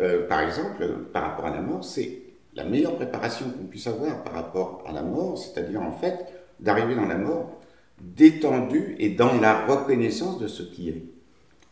euh, 0.00 0.26
par 0.26 0.40
exemple, 0.40 0.88
par 1.12 1.22
rapport 1.24 1.46
à 1.46 1.50
la 1.50 1.60
mort, 1.60 1.84
c'est 1.84 2.20
la 2.54 2.64
meilleure 2.64 2.96
préparation 2.96 3.46
qu'on 3.50 3.66
puisse 3.66 3.86
avoir 3.86 4.22
par 4.24 4.34
rapport 4.34 4.84
à 4.86 4.92
la 4.92 5.02
mort, 5.02 5.38
c'est-à-dire 5.38 5.80
en 5.80 5.92
fait 5.92 6.18
d'arriver 6.60 6.94
dans 6.94 7.06
la 7.06 7.16
mort 7.16 7.60
détendu 8.00 8.96
et 8.98 9.10
dans 9.10 9.40
la 9.40 9.64
reconnaissance 9.64 10.38
de 10.38 10.48
ce 10.48 10.62
qui 10.62 10.88
est. 10.88 11.02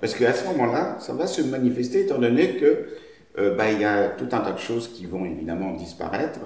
Parce 0.00 0.14
qu'à 0.14 0.32
ce 0.32 0.46
moment-là, 0.46 0.96
ça 1.00 1.12
va 1.12 1.26
se 1.26 1.42
manifester 1.42 2.02
étant 2.02 2.18
donné 2.18 2.56
que 2.56 2.86
bah, 3.56 3.70
il 3.70 3.80
y 3.80 3.84
a 3.84 4.08
tout 4.08 4.28
un 4.32 4.40
tas 4.40 4.52
de 4.52 4.58
choses 4.58 4.88
qui 4.88 5.06
vont 5.06 5.24
évidemment 5.24 5.72
disparaître. 5.74 6.40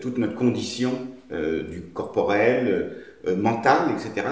toute 0.00 0.18
notre 0.18 0.34
condition 0.34 0.92
du 1.30 1.82
corporel, 1.94 2.96
mental, 3.34 3.90
etc. 3.92 4.26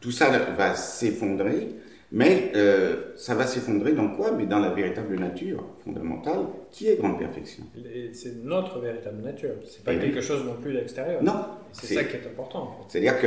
Tout 0.00 0.12
ça 0.12 0.30
va 0.56 0.74
s'effondrer. 0.74 1.68
Mais 2.10 2.52
euh, 2.54 3.12
ça 3.16 3.34
va 3.34 3.46
s'effondrer 3.46 3.92
dans 3.92 4.08
quoi? 4.08 4.32
Mais 4.32 4.46
dans 4.46 4.60
la 4.60 4.70
véritable 4.70 5.18
nature 5.18 5.62
fondamentale, 5.84 6.46
qui 6.70 6.88
est 6.88 6.96
grande 6.96 7.18
perfection. 7.18 7.64
C'est 8.12 8.42
notre 8.44 8.80
véritable 8.80 9.22
nature. 9.22 9.50
C'est 9.66 9.84
pas 9.84 9.94
quelque 9.94 10.22
chose 10.22 10.44
non 10.44 10.54
plus 10.54 10.72
d'extérieur. 10.72 11.22
Non. 11.22 11.44
C'est 11.72 11.94
ça 11.94 12.04
qui 12.04 12.16
est 12.16 12.26
important. 12.26 12.78
C'est-à-dire 12.88 13.20
que, 13.20 13.26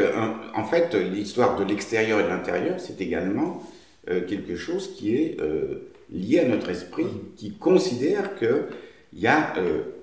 en 0.55 0.63
fait, 0.63 0.95
l'histoire 0.95 1.57
de 1.57 1.63
l'extérieur 1.63 2.19
et 2.21 2.23
de 2.23 2.29
l'intérieur, 2.29 2.79
c'est 2.79 2.99
également 3.01 3.61
euh, 4.09 4.21
quelque 4.21 4.55
chose 4.55 4.95
qui 4.95 5.15
est 5.15 5.39
euh, 5.39 5.91
lié 6.11 6.39
à 6.39 6.47
notre 6.47 6.69
esprit, 6.69 7.05
qui 7.35 7.53
considère 7.53 8.35
que 8.35 8.65
il 9.13 9.19
y 9.19 9.27
a 9.27 9.53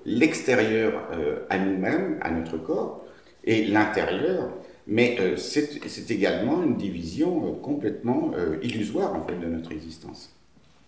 l'extérieur 0.05 1.01
à 1.49 1.57
nous-mêmes, 1.57 2.19
à 2.21 2.29
notre 2.29 2.57
corps, 2.57 3.03
et 3.43 3.65
l'intérieur 3.65 4.51
mais 4.89 5.17
euh, 5.19 5.37
c'est 5.37 6.09
également 6.09 6.63
une 6.63 6.75
division 6.75 7.47
euh, 7.47 7.55
complètement 7.61 8.31
euh, 8.35 8.57
illusoire 8.63 9.13
en 9.13 9.23
fait 9.23 9.37
de 9.37 9.45
notre 9.45 9.71
existence. 9.71 10.35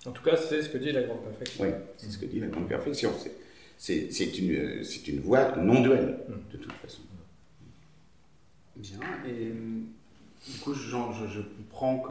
En 0.08 0.12
tout 0.12 0.24
cas, 0.24 0.36
c'est 0.36 0.63
ce 0.63 0.70
que 0.70 0.79
dit 0.79 0.91
la 0.91 1.03
grande 1.03 1.22
perfection. 1.22 1.63
Oui, 1.63 1.70
c'est 1.98 2.10
ce 2.10 2.17
que 2.17 2.25
dit 2.25 2.39
la 2.39 2.48
grande 2.48 2.67
perfection. 2.67 3.12
C'est 3.77 4.38
une, 4.39 4.84
une 5.08 5.20
voie 5.20 5.55
non 5.58 5.81
duelle, 5.81 6.17
de 6.51 6.58
toute 6.58 6.74
façon. 6.74 7.01
Bien, 8.75 9.00
et 9.27 9.51
du 10.51 10.58
coup, 10.60 10.74
je, 10.74 10.89
je 10.89 11.41
comprends 11.41 12.03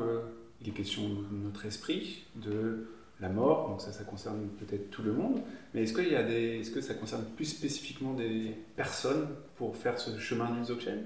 qu'il 0.61 0.69
est 0.69 0.77
question 0.77 1.09
de 1.09 1.37
notre 1.45 1.67
esprit, 1.67 2.25
de 2.37 2.87
la 3.21 3.29
mort, 3.29 3.69
donc 3.69 3.81
ça, 3.81 3.93
ça 3.93 4.05
concerne 4.05 4.49
peut-être 4.61 4.91
tout 4.91 5.03
le 5.03 5.13
monde, 5.13 5.41
mais 5.75 5.83
est-ce, 5.83 5.93
qu'il 5.93 6.09
y 6.09 6.15
a 6.15 6.23
des, 6.23 6.61
est-ce 6.61 6.71
que 6.71 6.81
ça 6.81 6.95
concerne 6.95 7.25
plus 7.37 7.47
spécifiquement 7.47 8.15
des 8.15 8.55
personnes 8.77 9.29
pour 9.57 9.77
faire 9.77 9.99
ce 9.99 10.17
chemin 10.19 10.51
du 10.53 10.63
Dzogchen 10.65 11.03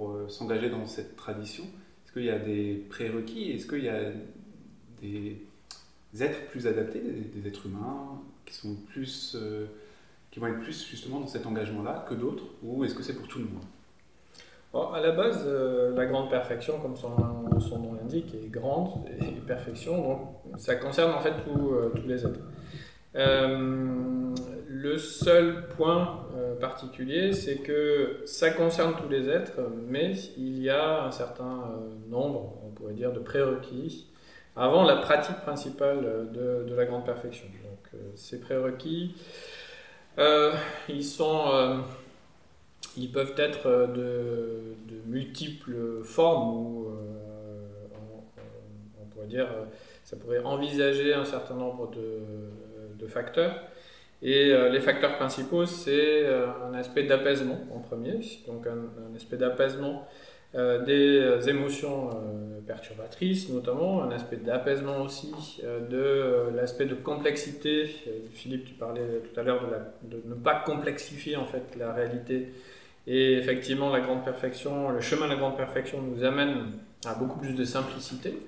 euh, 0.00 0.28
s'engager 0.28 0.70
dans 0.70 0.86
cette 0.86 1.16
tradition. 1.16 1.64
Est-ce 1.64 2.12
qu'il 2.12 2.24
y 2.24 2.30
a 2.30 2.38
des 2.38 2.84
prérequis? 2.90 3.52
Est-ce 3.52 3.66
qu'il 3.66 3.84
y 3.84 3.88
a 3.88 4.10
des 5.00 5.38
êtres 6.20 6.46
plus 6.50 6.66
adaptés, 6.66 7.00
des, 7.00 7.48
êtres 7.48 7.66
humains 7.66 8.20
qui 8.44 8.54
sont 8.54 8.76
plus 8.90 9.36
euh, 9.36 9.66
qui 10.30 10.40
vont 10.40 10.46
être 10.46 10.60
plus 10.60 10.86
justement 10.86 11.20
dans 11.20 11.26
cet 11.26 11.46
engagement-là 11.46 12.06
que 12.08 12.14
d'autres? 12.14 12.44
Ou 12.62 12.84
est-ce 12.84 12.94
que 12.94 13.02
c'est 13.02 13.14
pour 13.14 13.28
tout 13.28 13.38
le 13.38 13.46
monde? 13.46 13.64
À 14.94 15.00
la 15.00 15.12
base, 15.12 15.44
euh, 15.46 15.94
la 15.94 16.06
grande 16.06 16.30
perfection, 16.30 16.80
comme 16.80 16.96
son, 16.96 17.14
son 17.60 17.78
nom 17.78 17.92
l'indique, 17.92 18.34
est 18.34 18.48
grande 18.48 19.06
et 19.20 19.40
perfection, 19.46 20.02
donc 20.02 20.20
ça 20.56 20.76
concerne 20.76 21.12
en 21.12 21.20
fait 21.20 21.34
tous 21.44 22.08
les 22.08 22.24
êtres. 22.24 22.40
Le 24.82 24.98
seul 24.98 25.68
point 25.76 26.26
euh, 26.34 26.56
particulier, 26.56 27.32
c'est 27.32 27.58
que 27.58 28.22
ça 28.26 28.50
concerne 28.50 28.96
tous 29.00 29.08
les 29.08 29.28
êtres, 29.28 29.60
mais 29.86 30.10
il 30.36 30.60
y 30.60 30.70
a 30.70 31.04
un 31.04 31.12
certain 31.12 31.44
euh, 31.44 32.10
nombre, 32.10 32.58
on 32.66 32.70
pourrait 32.70 32.94
dire, 32.94 33.12
de 33.12 33.20
prérequis 33.20 34.08
avant 34.56 34.82
la 34.82 34.96
pratique 34.96 35.36
principale 35.36 36.32
de, 36.32 36.74
la 36.74 36.84
grande 36.84 37.04
perfection. 37.04 37.46
Donc, 37.62 37.94
euh, 37.94 37.98
ces 38.16 38.40
prérequis, 38.40 39.14
ils 40.88 41.04
sont, 41.04 41.84
ils 42.96 43.12
peuvent 43.12 43.34
être 43.36 43.92
de, 43.94 44.74
multiples 45.06 46.02
formes 46.02 46.56
ou 46.56 46.88
on, 49.00 49.04
pourrait 49.14 49.28
dire, 49.28 49.46
ça 50.02 50.16
pourrait 50.16 50.42
envisager 50.42 51.14
un 51.14 51.24
certain 51.24 51.54
nombre 51.54 51.92
de 51.92 53.06
facteurs. 53.06 53.54
Et 54.22 54.52
euh, 54.52 54.68
les 54.68 54.80
facteurs 54.80 55.16
principaux, 55.16 55.66
c'est 55.66 56.22
euh, 56.24 56.46
un 56.70 56.74
aspect 56.74 57.02
d'apaisement 57.02 57.58
en 57.74 57.80
premier, 57.80 58.20
donc 58.46 58.66
un, 58.66 59.16
aspect 59.16 59.36
d'apaisement 59.36 60.06
euh, 60.54 60.84
des 60.84 61.48
émotions 61.48 62.10
perturbatrices 62.66 63.48
notamment, 63.48 64.04
un 64.04 64.12
aspect 64.12 64.36
d'apaisement 64.36 65.02
aussi 65.02 65.32
de 65.90 66.54
l'aspect 66.54 66.84
de 66.84 66.94
complexité. 66.94 67.90
Philippe, 68.32 68.66
tu 68.66 68.74
parlais 68.74 69.22
tout 69.24 69.40
à 69.40 69.42
l'heure 69.42 69.66
de, 70.02 70.16
de, 70.16 70.22
ne 70.28 70.34
pas 70.34 70.62
complexifier 70.64 71.36
en 71.36 71.46
fait 71.46 71.76
la 71.76 71.92
réalité. 71.92 72.52
Et 73.08 73.32
effectivement, 73.32 73.90
la 73.90 74.00
grande 74.00 74.24
perfection, 74.24 74.90
le 74.90 75.00
chemin 75.00 75.24
de 75.26 75.32
la 75.32 75.38
grande 75.38 75.56
perfection 75.56 76.00
nous 76.00 76.22
amène 76.22 76.66
à 77.04 77.14
beaucoup 77.14 77.40
plus 77.40 77.54
de 77.54 77.64
simplicité. 77.64 78.38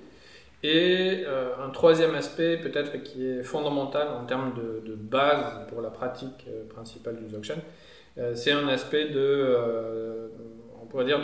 Et 0.67 1.23
euh, 1.27 1.49
un 1.63 1.69
troisième 1.69 2.15
aspect, 2.15 2.57
peut-être 2.57 3.03
qui 3.03 3.27
est 3.27 3.43
fondamental 3.43 4.07
en 4.07 4.25
termes 4.25 4.53
de, 4.55 4.95
base 4.95 5.67
pour 5.69 5.79
la 5.81 5.91
pratique 5.91 6.47
euh, 6.47 6.67
principale 6.67 7.17
du 7.17 7.25
Dzogchen, 7.27 7.59
euh, 8.17 8.33
c'est 8.33 8.51
un 8.51 8.67
aspect 8.67 9.09
de, 9.09 9.55
on 10.81 10.87
pourrait 10.87 11.05
dire, 11.05 11.19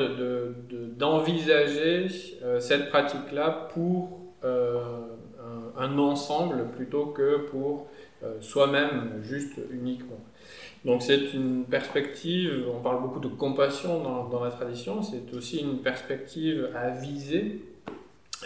d'envisager 0.96 2.08
cette 2.60 2.90
pratique-là 2.90 3.70
pour 3.74 4.20
un, 4.44 5.98
ensemble 5.98 6.68
plutôt 6.76 7.08
que 7.08 7.38
pour 7.38 7.88
soi-même, 8.42 9.22
juste 9.24 9.60
uniquement. 9.72 10.20
Donc 10.86 11.02
c'est 11.02 11.34
une 11.34 11.64
perspective, 11.64 12.66
on 12.72 12.82
parle 12.82 13.02
beaucoup 13.02 13.20
de 13.20 13.28
compassion 13.28 14.04
dans, 14.30 14.44
la 14.44 14.52
tradition, 14.52 15.02
c'est 15.02 15.34
aussi 15.36 15.62
une 15.62 15.80
perspective 15.80 16.70
à 16.76 16.90
viser 16.90 17.62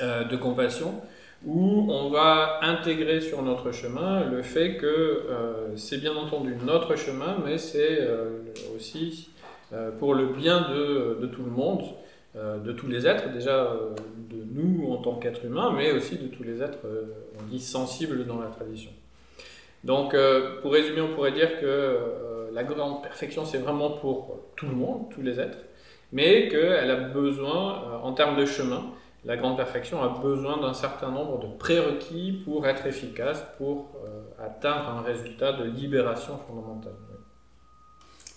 de 0.01 0.35
compassion, 0.35 1.01
où 1.45 1.85
on 1.89 2.09
va 2.09 2.59
intégrer 2.63 3.21
sur 3.21 3.41
notre 3.43 3.71
chemin 3.71 4.25
le 4.25 4.41
fait 4.41 4.77
que 4.77 4.85
euh, 4.85 5.75
c'est 5.75 5.99
bien 5.99 6.15
entendu 6.15 6.55
notre 6.65 6.95
chemin, 6.95 7.37
mais 7.45 7.57
c'est 7.57 7.99
euh, 8.01 8.39
aussi 8.75 9.29
pour 9.99 10.13
le 10.13 10.27
bien 10.27 10.69
de, 10.69 11.17
de, 11.19 11.27
tout 11.27 11.43
le 11.43 11.51
monde, 11.51 11.83
de 12.35 12.71
tous 12.71 12.87
les 12.87 13.05
êtres, 13.07 13.33
déjà 13.33 13.73
de 14.29 14.37
nous 14.53 14.89
en 14.89 14.97
tant 14.97 15.15
qu'êtres 15.15 15.43
humains, 15.43 15.73
mais 15.75 15.91
aussi 15.91 16.17
de 16.17 16.27
tous 16.27 16.43
les 16.43 16.61
êtres, 16.61 16.77
on 17.37 17.43
dit, 17.49 17.59
sensibles 17.59 18.25
dans 18.25 18.39
la 18.39 18.47
tradition. 18.47 18.91
Donc, 19.83 20.15
pour 20.61 20.71
résumer, 20.71 21.01
on 21.01 21.13
pourrait 21.13 21.33
dire 21.33 21.59
que 21.59 21.99
la 22.53 22.63
grande 22.63 23.01
perfection, 23.01 23.43
c'est 23.43 23.57
vraiment 23.57 23.89
pour 23.89 24.39
tout 24.55 24.67
le 24.67 24.75
monde, 24.75 25.09
tous 25.09 25.23
les 25.23 25.41
êtres, 25.41 25.57
mais 26.13 26.47
qu'elle 26.47 26.91
a 26.91 26.95
besoin, 26.95 27.99
en 28.01 28.13
termes 28.13 28.37
de 28.37 28.45
chemin, 28.45 28.83
la 29.25 29.37
grande 29.37 29.57
perfection 29.57 30.01
a 30.03 30.19
besoin 30.21 30.61
d'un 30.61 30.73
certain 30.73 31.09
nombre 31.09 31.39
de 31.39 31.47
prérequis 31.57 32.43
pour 32.45 32.67
être 32.67 32.85
efficace, 32.85 33.43
pour 33.57 33.99
euh, 34.05 34.45
atteindre 34.45 34.89
un 34.89 35.01
résultat 35.01 35.53
de 35.53 35.63
libération 35.63 36.37
fondamentale. 36.47 36.93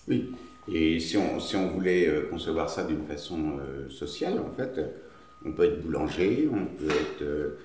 Oui, 0.07 0.31
et 0.71 0.99
si 0.99 1.15
on, 1.15 1.39
si 1.39 1.55
on 1.55 1.67
voulait 1.67 2.07
euh, 2.07 2.27
concevoir 2.31 2.69
ça 2.69 2.83
d'une 2.83 3.05
façon 3.05 3.59
euh, 3.59 3.87
sociale, 3.89 4.39
en 4.39 4.51
fait, 4.51 4.81
on 5.45 5.51
peut 5.51 5.65
être 5.65 5.81
boulanger, 5.81 6.49
on 6.51 6.65
peut 6.65 6.91
être 6.91 7.57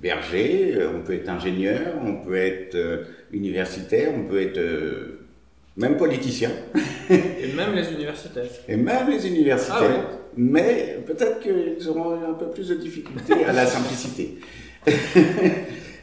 berger. 0.00 0.86
on 0.94 1.00
peut 1.00 1.14
être 1.14 1.28
ingénieur, 1.28 1.94
on 2.04 2.24
peut 2.24 2.36
être 2.36 3.04
universitaire, 3.32 4.12
on 4.14 4.28
peut 4.28 4.40
être 4.40 4.60
même 5.76 5.96
politicien. 5.96 6.50
et 7.10 7.52
même 7.56 7.74
les 7.74 7.92
universitaires. 7.92 8.44
Et 8.68 8.76
même 8.76 9.10
les 9.10 9.26
universitaires. 9.26 10.04
Ah 10.12 10.17
mais 10.40 11.02
peut-être 11.04 11.40
qu'ils 11.40 11.88
auront 11.88 12.14
un 12.14 12.34
peu 12.34 12.48
plus 12.48 12.68
de 12.68 12.76
difficultés 12.76 13.44
à 13.44 13.52
la 13.52 13.66
simplicité. 13.66 14.38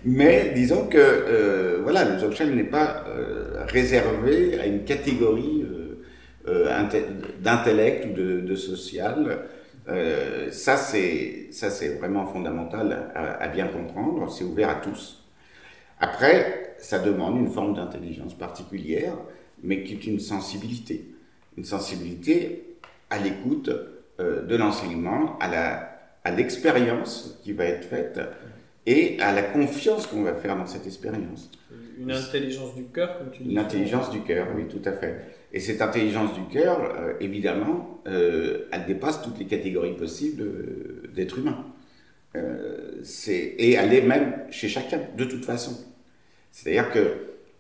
mais 0.06 0.52
disons 0.54 0.88
que 0.88 0.98
euh, 1.00 1.80
voilà, 1.82 2.04
le 2.04 2.20
Dzogchen 2.20 2.54
n'est 2.54 2.66
pas 2.66 3.06
euh, 3.08 3.64
réservé 3.70 4.60
à 4.60 4.66
une 4.66 4.84
catégorie 4.84 5.66
euh, 6.50 6.68
d'intellect 7.42 8.08
ou 8.08 8.12
de, 8.12 8.56
social. 8.56 9.48
ça, 10.52 10.76
c'est 10.76 11.98
vraiment 11.98 12.26
fondamental 12.26 13.14
à 13.16 13.48
bien 13.48 13.68
comprendre. 13.68 14.30
C'est 14.30 14.44
ouvert 14.44 14.70
à 14.70 14.76
tous. 14.76 15.24
Après, 16.02 16.76
ça 16.78 17.00
demande 17.00 17.38
une 17.38 17.50
forme 17.50 17.74
d'intelligence 17.74 18.34
particulière, 18.34 19.14
mais 19.64 19.84
qui 19.84 19.94
est 19.94 20.06
une 20.06 20.20
sensibilité. 20.20 21.06
Une 21.58 21.64
sensibilité 21.64 22.76
à 23.10 23.20
l'écoute 23.20 23.70
euh, 23.70 23.95
de 24.20 24.56
l'enseignement, 24.56 25.38
à 25.40 26.32
l'expérience 26.32 27.40
qui 27.44 27.54
va 27.54 27.66
être 27.66 27.86
faite 27.86 28.20
et 28.86 29.18
à 29.20 29.32
la 29.34 29.42
confiance 29.42 30.08
qu'on 30.08 30.24
va 30.24 30.34
faire 30.34 30.56
dans 30.56 30.68
cette 30.68 30.86
expérience. 30.86 31.50
Une 32.00 32.12
intelligence 32.12 32.76
du 32.76 32.86
cœur, 32.86 33.18
comme 33.18 33.32
tu 33.32 33.44
dis. 33.44 33.52
Une 33.52 33.58
intelligence 33.58 34.10
du 34.12 34.22
cœur, 34.22 34.48
oui, 34.56 34.68
tout 34.68 34.82
à 34.86 34.92
fait. 34.92 35.22
Et 35.54 35.60
cette 35.60 35.82
intelligence 35.82 36.34
du 36.34 36.42
cœur, 36.54 36.80
euh, 36.82 37.14
évidemment, 37.22 38.02
euh, 38.08 38.68
elle 38.72 38.86
dépasse 38.86 39.22
toutes 39.22 39.40
les 39.40 39.46
catégories 39.46 39.96
possibles 39.96 40.44
d'êtres 41.14 41.40
humains. 41.40 41.66
et 42.36 43.74
elle 43.74 43.94
est 43.94 44.02
même 44.02 44.34
chez 44.50 44.68
chacun, 44.68 45.00
de 45.16 45.24
toute 45.24 45.46
façon. 45.46 45.74
C'est-à-dire 46.52 46.92
que 46.92 47.00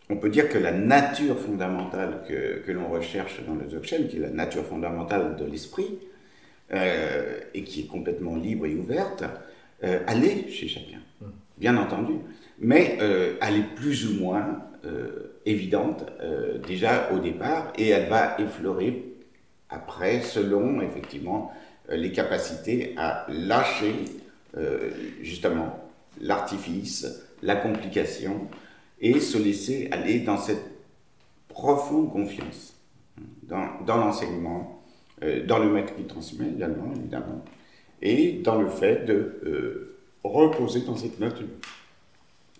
on 0.10 0.18
peut 0.18 0.30
dire 0.30 0.50
que 0.50 0.58
la 0.58 0.72
nature 0.72 1.40
fondamentale 1.40 2.24
que, 2.28 2.60
que 2.60 2.72
l'on 2.72 2.90
recherche 2.90 3.42
dans 3.48 3.56
le 3.56 3.66
Dzogchen, 3.66 4.08
qui 4.08 4.18
est 4.18 4.20
la 4.20 4.30
nature 4.30 4.64
fondamentale 4.66 5.36
de 5.36 5.46
l'esprit, 5.46 6.00
euh, 6.74 7.40
et 7.54 7.64
qui 7.64 7.82
est 7.82 7.88
complètement 7.88 8.36
libre 8.36 8.66
et 8.66 8.76
ouverte, 8.76 9.24
euh, 9.84 10.00
aller 10.08 10.50
chez 10.50 10.68
chacun. 10.68 11.00
Hum. 11.22 11.32
bien 11.58 11.78
entendu, 11.78 12.14
mais 12.60 12.98
elle 13.42 13.58
est 13.58 13.76
plus 13.76 14.08
ou 14.08 14.20
moins 14.20 14.62
évidente 15.46 16.06
déjà 16.68 17.10
au 17.14 17.20
départ 17.20 17.72
et 17.78 17.90
elle 17.90 18.10
va 18.10 18.38
effleurer 18.40 19.04
après 19.70 20.22
selon 20.22 20.82
effectivement 20.82 21.52
les 21.90 22.12
capacités 22.12 22.94
à 22.98 23.26
lâcher 23.30 23.94
justement 25.22 25.80
l'artifice, 26.22 27.08
la 27.42 27.56
complication 27.56 28.48
et 29.00 29.20
se 29.20 29.38
laisser 29.38 29.90
aller 29.92 30.20
dans 30.20 30.38
cette 30.38 30.64
profonde 31.48 32.12
confiance 32.12 32.76
dans, 33.44 33.82
dans 33.86 33.98
l'enseignement, 33.98 34.82
euh, 34.82 34.85
dans 35.22 35.60
le 35.60 35.70
maître 35.70 35.96
qui 35.96 36.04
transmet 36.04 36.50
également, 36.50 36.92
évidemment, 36.94 37.44
et 38.02 38.40
dans 38.44 38.62
le 38.62 38.68
fait 38.68 39.06
de 39.06 39.14
euh, 39.46 39.98
reposer 40.24 40.82
dans 40.82 40.96
cette 40.96 41.20
nature. 41.20 41.48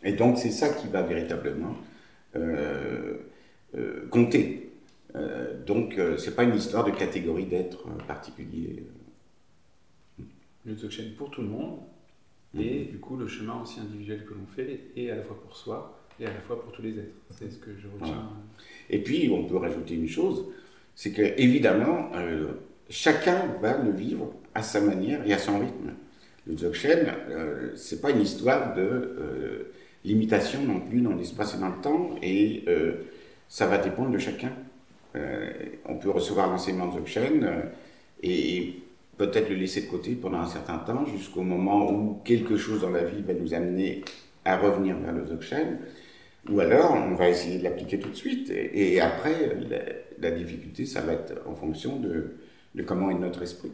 Et 0.04 0.14
donc 0.14 0.38
c'est 0.38 0.52
ça 0.52 0.70
qui 0.70 0.88
va 0.88 1.02
véritablement 1.02 1.76
euh, 2.36 3.18
compter. 4.10 4.72
donc 5.66 6.00
c'est 6.18 6.36
pas 6.36 6.44
une 6.44 6.56
histoire 6.56 6.86
de 6.86 6.92
catégorie 6.92 7.46
d'être 7.46 7.88
particulier. 8.08 8.84
Le 10.66 10.76
Dzogchen 10.76 11.14
pour 11.18 11.30
tout 11.32 11.42
le 11.42 11.50
monde, 11.50 11.80
et 12.58 12.86
du 12.86 13.00
coup 13.00 13.18
le 13.18 13.28
chemin 13.28 13.62
aussi 13.62 13.80
individuel 13.80 14.26
que 14.26 14.34
l'on 14.34 14.48
fait, 14.56 14.92
et 14.96 15.12
à 15.12 15.16
la 15.16 15.24
fois 15.24 15.40
pour 15.42 15.56
soi, 15.56 16.06
et 16.20 16.26
à 16.26 16.34
la 16.34 16.40
fois 16.40 16.62
pour 16.62 16.72
tous 16.72 16.82
les 16.82 16.98
êtres. 16.98 17.16
C'est 17.32 17.52
ce 17.52 17.58
que 17.58 17.72
je 17.78 17.88
retiens. 17.88 18.30
Et 18.90 19.00
puis, 19.00 19.30
on 19.32 19.46
peut 19.46 19.58
rajouter 19.58 19.96
une 19.96 20.08
chose, 20.08 20.46
c'est 20.96 21.12
que 21.12 21.22
évidemment, 21.38 22.12
euh, 22.16 22.48
chacun 22.90 23.46
va 23.62 23.78
le 23.78 23.92
vivre 23.92 24.34
à 24.54 24.64
sa 24.64 24.82
manière 24.82 25.26
et 25.28 25.34
à 25.34 25.38
son 25.38 25.60
rythme. 25.60 25.92
Le 26.48 26.56
Dzogchen, 26.56 27.12
euh, 27.30 27.72
c'est 27.76 28.02
pas 28.02 28.12
une 28.12 28.22
histoire 28.22 28.76
de 28.76 28.82
euh, 28.82 29.74
limitation 30.04 30.62
non 30.62 30.80
plus 30.80 31.02
dans 31.02 31.14
l'espace 31.14 31.56
et 31.56 31.58
dans 31.60 31.70
le 31.70 31.82
temps, 31.82 32.12
et 32.22 32.64
euh, 32.68 32.94
ça 33.50 33.66
va 33.66 33.78
dépendre 33.78 34.12
de 34.12 34.18
chacun. 34.18 34.52
on 35.86 35.96
peut 35.96 36.10
recevoir 36.10 36.50
l'enseignement 36.50 36.92
Dzogchen 36.92 37.72
et 38.22 38.76
peut-être 39.18 39.50
le 39.50 39.56
laisser 39.56 39.82
de 39.82 39.88
côté 39.88 40.12
pendant 40.14 40.40
un 40.40 40.48
certain 40.48 40.78
temps, 40.78 41.06
jusqu'au 41.06 41.42
moment 41.42 41.90
où 41.92 42.20
quelque 42.24 42.58
chose 42.58 42.82
dans 42.82 42.90
la 42.90 43.04
vie 43.06 43.22
va 43.22 43.34
nous 43.34 43.54
amener 43.54 44.04
à 44.44 44.58
revenir 44.58 44.98
vers 44.98 45.14
le 45.14 45.24
Dzogchen. 45.24 45.80
Ou 46.50 46.60
alors, 46.60 46.94
on 46.94 47.16
va 47.16 47.30
essayer 47.30 47.58
de 47.58 47.64
l'appliquer 47.64 47.98
tout 47.98 48.10
de 48.10 48.16
suite. 48.16 48.52
Et, 48.52 49.00
après, 49.00 49.58
la, 50.20 50.32
difficulté, 50.32 50.86
ça 50.86 51.02
va 51.02 51.14
être 51.14 51.34
en 51.46 51.54
fonction 51.54 52.00
de, 52.00 52.36
de 52.74 52.84
comment 52.84 53.10
est 53.10 53.20
notre 53.20 53.42
esprit. 53.42 53.72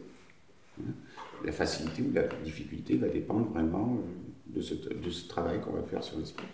La 1.44 1.52
facilité 1.52 2.02
ou 2.02 2.12
la 2.12 2.22
difficulté 2.44 2.96
va 2.96 3.08
dépendre 3.08 3.50
vraiment 3.50 3.98
euh, 3.98 4.56
de 4.56 4.60
ce, 4.60 4.74
de 4.74 5.10
ce 5.10 5.28
travail 5.28 5.60
qu'on 5.60 5.72
va 5.72 5.82
faire 5.82 6.02
sur 6.02 6.18
l'esprit. 6.18 6.46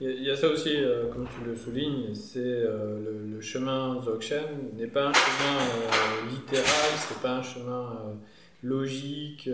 Il 0.00 0.22
y 0.22 0.30
a 0.30 0.36
ça 0.36 0.48
aussi, 0.48 0.76
euh, 0.76 1.08
comme 1.08 1.26
tu 1.26 1.44
le 1.48 1.56
soulignes, 1.56 2.14
c'est 2.14 2.40
euh, 2.40 3.26
le, 3.32 3.40
chemin 3.40 4.00
Dzogchen 4.00 4.76
n'est 4.76 4.86
pas 4.86 5.08
un 5.08 5.12
chemin 5.12 6.30
littéral, 6.30 6.90
c'est 6.96 7.20
pas 7.20 7.38
un 7.38 7.42
chemin 7.42 8.16
logique, 8.64 9.48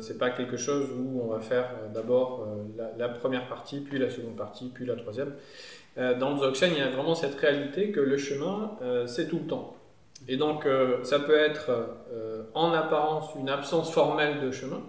c'est 0.00 0.18
pas 0.18 0.30
quelque 0.30 0.56
chose 0.56 0.88
où 0.96 1.22
on 1.22 1.28
va 1.28 1.40
faire 1.40 1.70
d'abord 1.94 2.46
la, 2.98 3.08
première 3.08 3.48
partie, 3.48 3.80
puis 3.80 3.98
la 3.98 4.10
seconde 4.10 4.36
partie, 4.36 4.70
puis 4.72 4.86
la 4.86 4.96
troisième. 4.96 5.32
dans 5.96 6.30
le 6.30 6.36
Dzogchen, 6.36 6.70
il 6.72 6.78
y 6.78 6.82
a 6.82 6.90
vraiment 6.90 7.14
cette 7.14 7.34
réalité 7.36 7.90
que 7.90 8.00
le 8.00 8.16
chemin, 8.16 8.76
c'est 9.06 9.28
tout 9.28 9.38
le 9.38 9.46
temps. 9.46 9.76
Et 10.28 10.36
donc, 10.36 10.66
ça 11.02 11.18
peut 11.18 11.36
être 11.36 11.70
en 12.54 12.72
apparence 12.72 13.30
une 13.38 13.48
absence 13.48 13.90
formelle 13.90 14.40
de 14.40 14.50
chemin, 14.50 14.82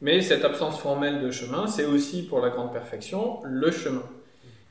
mais 0.00 0.22
cette 0.22 0.44
absence 0.44 0.78
formelle 0.78 1.20
de 1.20 1.30
chemin, 1.30 1.66
c'est 1.66 1.84
aussi 1.84 2.22
pour 2.22 2.40
la 2.40 2.48
grande 2.48 2.72
perfection 2.72 3.40
le 3.44 3.70
chemin. 3.70 4.04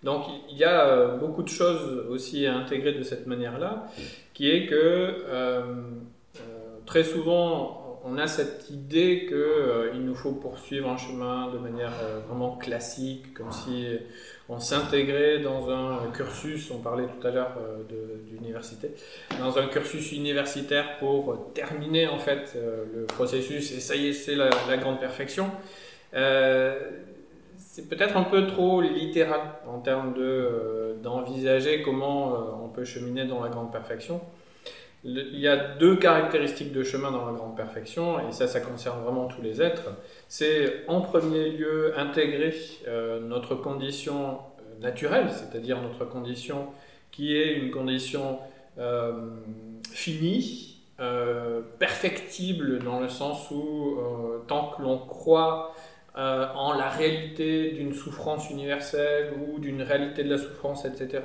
Donc 0.04 0.26
il 0.50 0.58
y 0.58 0.64
a 0.64 1.08
beaucoup 1.16 1.44
de 1.44 1.50
choses 1.50 2.06
aussi 2.10 2.46
à 2.46 2.56
intégrer 2.56 2.94
de 2.94 3.04
cette 3.04 3.28
manière-là, 3.28 3.88
qui 4.34 4.50
est 4.50 4.66
que 4.66 5.16
très 6.86 7.04
souvent 7.04 7.87
on 8.10 8.18
a 8.18 8.28
cette 8.28 8.70
idée 8.70 9.26
qu'il 9.28 9.36
euh, 9.36 9.94
nous 9.94 10.16
faut 10.16 10.32
poursuivre 10.32 10.90
un 10.90 10.98
chemin 10.98 11.52
de 11.52 11.58
manière 11.58 11.92
euh, 12.02 12.20
vraiment 12.28 12.56
classique, 12.56 13.34
comme 13.34 13.52
si 13.52 13.88
on 14.50 14.60
s'intégrait 14.60 15.40
dans 15.40 15.70
un 15.70 16.10
cursus, 16.14 16.72
on 16.72 16.80
parlait 16.80 17.06
tout 17.06 17.28
à 17.28 17.32
l'heure 17.32 17.56
euh, 17.58 17.84
d'université, 18.30 18.92
dans 19.40 19.58
un 19.58 19.68
cursus 19.68 20.14
universitaire 20.14 20.98
pour 21.00 21.52
terminer 21.54 22.08
en 22.08 22.20
fait 22.20 22.56
le 22.56 23.06
processus 23.06 23.72
et 23.74 23.80
ça 23.80 23.96
y 23.96 24.08
est, 24.08 24.14
c'est 24.14 24.36
la, 24.36 24.50
grande 24.78 25.00
perfection. 25.00 25.52
c'est 26.14 27.90
peut-être 27.90 28.16
un 28.16 28.24
peu 28.24 28.48
trop 28.48 28.82
littéral 28.82 29.42
en 29.68 29.80
termes 29.80 30.14
d'envisager 31.04 31.82
comment 31.82 32.64
on 32.64 32.70
peut 32.70 32.86
cheminer 32.86 33.26
dans 33.26 33.44
la 33.44 33.50
grande 33.50 33.72
perfection 33.72 34.22
il 35.08 35.40
y 35.40 35.48
a 35.48 35.56
deux 35.56 35.96
caractéristiques 35.96 36.74
de 36.74 36.84
chemin 36.84 37.12
dans 37.12 37.26
la 37.26 37.32
grande 37.32 37.56
perfection, 37.56 38.20
et 38.20 38.34
ça, 38.34 38.46
ça 38.46 38.60
concerne 38.60 39.02
vraiment 39.02 39.28
tous 39.28 39.42
les 39.42 39.62
êtres. 39.62 39.94
C'est 40.28 40.84
en 40.88 41.00
premier 41.00 41.50
lieu 41.52 41.98
intégrer 41.98 42.54
euh, 42.88 43.22
notre 43.22 43.56
condition 43.56 44.40
euh, 44.60 44.82
naturelle, 44.82 45.30
c'est-à-dire 45.30 45.82
notre 45.82 46.04
condition 46.04 46.68
qui 47.12 47.38
est 47.38 47.54
une 47.54 47.72
condition 47.72 48.40
euh, 48.78 49.30
finie, 49.92 50.74
perfectible 51.78 52.80
dans 52.80 53.00
le 53.00 53.08
sens 53.08 53.52
où 53.52 54.00
tant 54.48 54.72
que 54.72 54.82
l'on 54.82 54.98
croit 54.98 55.76
en 56.18 56.74
la 56.74 56.90
réalité 56.90 57.72
d'une 57.72 57.94
souffrance 57.94 58.50
universelle 58.50 59.34
ou 59.40 59.60
d'une 59.60 59.84
réalité 59.84 60.24
de 60.24 60.32
la 60.32 60.38
souffrance, 60.38 60.84
etc., 60.86 61.22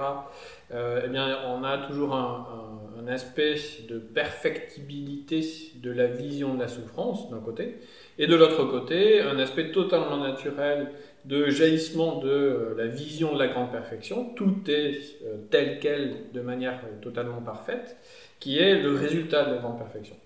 eh 0.70 1.08
bien, 1.08 1.38
on 1.48 1.64
a 1.64 1.78
toujours 1.78 2.14
un 2.14 3.08
aspect 3.08 3.56
de 3.88 3.98
perfectibilité 3.98 5.40
de 5.76 5.90
la 5.90 6.06
vision 6.06 6.54
de 6.54 6.60
la 6.60 6.68
souffrance 6.68 7.30
d'un 7.30 7.40
côté, 7.40 7.76
et 8.18 8.26
de 8.26 8.36
l'autre 8.36 8.64
côté, 8.64 9.20
un 9.22 9.38
aspect 9.38 9.70
totalement 9.70 10.18
naturel 10.18 10.90
de 11.24 11.50
jaillissement 11.50 12.18
de 12.18 12.28
euh, 12.28 12.74
la 12.76 12.86
vision 12.86 13.32
de 13.32 13.38
la 13.38 13.48
grande 13.48 13.70
perfection, 13.70 14.30
tout 14.34 14.56
est 14.68 14.98
euh, 15.24 15.36
tel 15.50 15.78
quel 15.80 16.32
de 16.32 16.40
manière 16.40 16.80
totalement 17.00 17.40
parfaite, 17.40 17.96
qui 18.40 18.58
est 18.58 18.80
le 18.80 18.94
résultat 18.94 19.44
de 19.44 19.54
la 19.54 19.58
grande 19.58 19.78
perfection. 19.78 20.16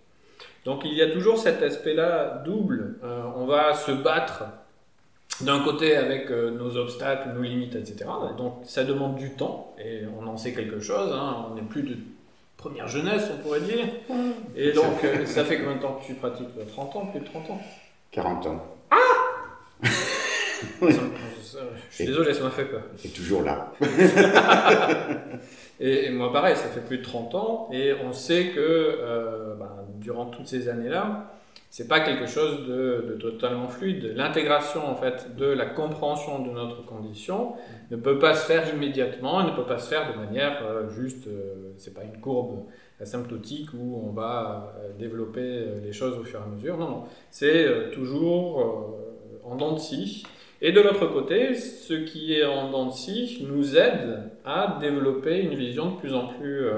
Donc 0.67 0.83
il 0.85 0.93
y 0.93 1.01
a 1.01 1.11
toujours 1.11 1.39
cet 1.39 1.63
aspect-là 1.63 2.43
double, 2.45 2.99
euh, 3.03 3.23
on 3.37 3.47
va 3.47 3.73
se 3.73 3.93
battre 3.93 4.45
d'un 5.41 5.65
côté 5.65 5.97
avec 5.97 6.31
nos 6.31 6.77
obstacles, 6.77 7.31
nos 7.35 7.43
limites, 7.43 7.75
etc. 7.75 8.07
Donc 8.37 8.59
ça 8.65 8.85
demande 8.85 9.17
du 9.17 9.31
temps, 9.31 9.75
et 9.83 10.03
on 10.21 10.27
en 10.27 10.37
sait 10.37 10.53
quelque 10.53 10.81
chose, 10.81 11.13
hein. 11.13 11.47
on 11.51 11.55
n'est 11.55 11.63
plus 11.63 11.83
de 11.83 11.97
première 12.57 12.89
jeunesse, 12.89 13.31
on 13.33 13.43
pourrait 13.43 13.61
dire. 13.61 13.87
Et 14.57 14.73
donc, 14.73 15.05
euh, 15.05 15.25
ça 15.27 15.45
fait 15.45 15.59
combien 15.59 15.77
de 15.77 15.83
temps 15.83 16.01
que 16.01 16.07
tu 16.07 16.15
pratiques? 16.15 16.49
30 16.73 16.97
ans, 16.97 17.07
plus 17.07 17.21
de 17.21 17.27
30 17.27 17.51
ans? 17.51 17.61
40 18.13 18.47
ans. 18.47 18.67
Ah 18.91 19.89
Je 20.83 20.93
suis 21.91 22.07
désolé, 22.07 22.35
ça 22.35 22.43
m'a 22.43 22.51
fait 22.51 22.65
peur. 22.65 22.83
Et 23.05 23.09
toujours 23.09 23.43
là. 23.43 23.73
et, 25.81 26.11
moi, 26.11 26.33
pareil, 26.33 26.57
ça 26.57 26.69
fait 26.69 26.81
plus 26.81 26.99
de 26.99 27.03
30 27.03 27.35
ans, 27.35 27.69
et 27.73 27.95
on 28.05 28.13
sait 28.13 28.49
que 28.49 28.61
euh, 28.61 29.55
ben, 29.55 29.87
durant 29.99 30.27
toutes 30.27 30.49
ces 30.49 30.69
années-là, 30.69 31.31
c'est 31.77 31.89
pas 31.89 32.01
quelque 32.01 32.27
chose 32.27 32.67
de, 32.67 33.19
totalement 33.21 33.69
fluide. 33.69 34.15
L'intégration 34.17 34.89
en 34.89 34.95
fait 34.95 35.37
de 35.37 35.45
la 35.45 35.67
compréhension 35.67 36.39
de 36.39 36.51
notre 36.51 36.87
condition 36.87 37.53
ne 37.91 37.97
peut 37.97 38.19
pas 38.19 38.35
se 38.35 38.47
faire 38.47 38.75
immédiatement, 38.75 39.45
ne 39.45 39.51
peut 39.51 39.67
pas 39.67 39.77
se 39.77 39.91
faire 39.91 40.11
de 40.11 40.19
manière 40.19 40.65
euh, 40.65 40.89
juste, 40.89 41.27
euh, 41.27 41.75
c'est 41.77 41.93
pas 41.93 42.05
une 42.05 42.19
courbe 42.19 42.65
asymptotique 42.99 43.75
où 43.75 44.03
on 44.07 44.13
va 44.13 44.73
euh, 44.79 44.93
développer 44.99 45.67
les 45.85 45.93
choses 45.93 46.19
au 46.19 46.25
fur 46.25 46.41
et 46.41 46.45
à 46.45 46.47
mesure. 46.47 46.79
Non, 46.79 46.89
non, 46.89 47.05
c'est 47.31 47.91
toujours 47.93 48.97
en 49.45 49.57
dents 49.57 49.73
de 49.73 49.79
scie. 49.79 50.23
Et 50.63 50.73
de 50.73 50.81
l'autre 50.81 51.07
côté, 51.07 51.55
ce 51.55 51.93
qui 51.93 52.35
est 52.35 52.45
en 52.45 52.71
dents 52.71 52.95
nous 53.43 53.77
aide 53.77 54.31
à 54.45 54.79
développer 54.81 55.41
une 55.41 55.55
vision 55.55 55.91
de 55.91 55.97
plus 55.97 56.15
en 56.15 56.29
plus 56.29 56.71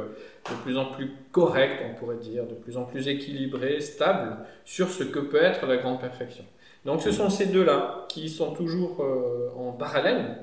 de 0.51 0.55
plus 0.63 0.77
en 0.77 0.87
plus 0.87 1.13
correct, 1.33 1.83
on 1.89 1.95
pourrait 1.95 2.17
dire, 2.17 2.47
de 2.47 2.55
plus 2.55 2.77
en 2.77 2.85
plus 2.85 3.09
équilibré, 3.09 3.81
stable 3.81 4.39
sur 4.65 4.89
ce 4.89 5.05
que 5.05 5.19
peut 5.19 5.43
être 5.43 5.67
la 5.67 5.77
grande 5.77 6.01
perfection. 6.01 6.45
Donc 6.85 7.03
ce 7.03 7.13
sont 7.13 7.29
ces 7.29 7.47
deux-là 7.47 8.07
qui 8.09 8.29
sont 8.29 8.53
toujours 8.53 9.03
euh, 9.03 9.51
en 9.57 9.73
parallèle 9.73 10.39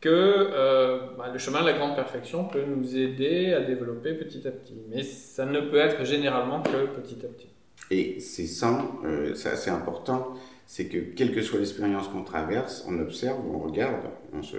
que 0.00 0.08
euh, 0.10 1.00
bah, 1.18 1.26
le 1.32 1.38
chemin 1.38 1.60
de 1.60 1.66
la 1.66 1.74
grande 1.74 1.94
perfection 1.94 2.44
peut 2.44 2.64
nous 2.64 2.96
aider 2.96 3.52
à 3.52 3.60
développer 3.60 4.14
petit 4.14 4.46
à 4.46 4.50
petit. 4.50 4.74
Mais 4.90 5.02
ça 5.02 5.44
ne 5.44 5.60
peut 5.60 5.76
être 5.76 6.04
généralement 6.04 6.62
que 6.62 6.86
petit 7.00 7.24
à 7.24 7.28
petit. 7.28 7.48
Et 7.90 8.20
c'est 8.20 8.46
ça, 8.46 8.80
euh, 9.04 9.34
c'est 9.34 9.50
assez 9.50 9.70
important, 9.70 10.34
c'est 10.72 10.86
que 10.86 10.96
quelle 10.96 11.34
que 11.34 11.42
soit 11.42 11.58
l'expérience 11.58 12.08
qu'on 12.08 12.22
traverse, 12.22 12.86
on 12.88 12.98
observe, 12.98 13.36
on 13.46 13.58
regarde, 13.58 14.06
on, 14.32 14.42
se, 14.42 14.56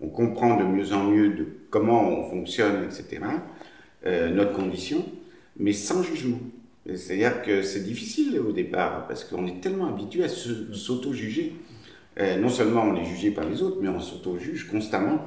on 0.00 0.08
comprend 0.08 0.56
de 0.56 0.64
mieux 0.64 0.94
en 0.94 1.04
mieux 1.04 1.28
de 1.28 1.46
comment 1.68 2.08
on 2.08 2.30
fonctionne, 2.30 2.82
etc. 2.84 3.20
Euh, 4.06 4.30
notre 4.30 4.54
condition, 4.54 5.04
mais 5.58 5.74
sans 5.74 6.02
jugement. 6.02 6.38
C'est-à-dire 6.86 7.42
que 7.42 7.60
c'est 7.60 7.84
difficile 7.84 8.40
au 8.40 8.52
départ, 8.52 9.06
parce 9.06 9.24
qu'on 9.24 9.46
est 9.46 9.60
tellement 9.60 9.88
habitué 9.88 10.24
à 10.24 10.30
s'auto-juger. 10.30 11.52
euh, 12.18 12.38
non 12.38 12.48
seulement 12.48 12.84
on 12.84 12.96
est 12.96 13.04
jugé 13.04 13.30
par 13.30 13.46
les 13.46 13.60
autres, 13.62 13.76
mais 13.82 13.90
on 13.90 14.00
s'auto-juge 14.00 14.70
constamment. 14.70 15.18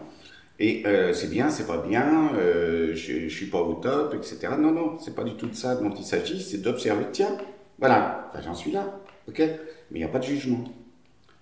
Et 0.58 0.86
c'est 1.14 1.30
bien, 1.30 1.52
c'est 1.52 1.68
pas 1.68 1.86
bien, 1.88 2.32
je, 2.34 2.96
je 2.96 3.28
suis 3.28 3.48
pas 3.48 3.62
au 3.62 3.76
top, 3.76 4.16
etc. 4.16 4.54
Non, 4.58 4.72
non, 4.72 4.98
c'est 4.98 5.14
pas 5.14 5.24
du 5.24 5.36
tout 5.36 5.48
de 5.48 5.54
ça 5.54 5.76
dont 5.76 5.94
il 5.94 6.04
s'agit, 6.04 6.42
c'est 6.42 6.64
d'observer, 6.64 7.06
tiens, 7.12 7.38
voilà, 7.78 8.32
j'en 8.44 8.56
suis 8.56 8.72
là, 8.72 9.02
ok 9.28 9.40
Mais 9.40 9.56
il 9.92 9.98
n'y 9.98 10.04
a 10.04 10.10
pas 10.10 10.20
de 10.20 10.26
jugement. 10.26 10.64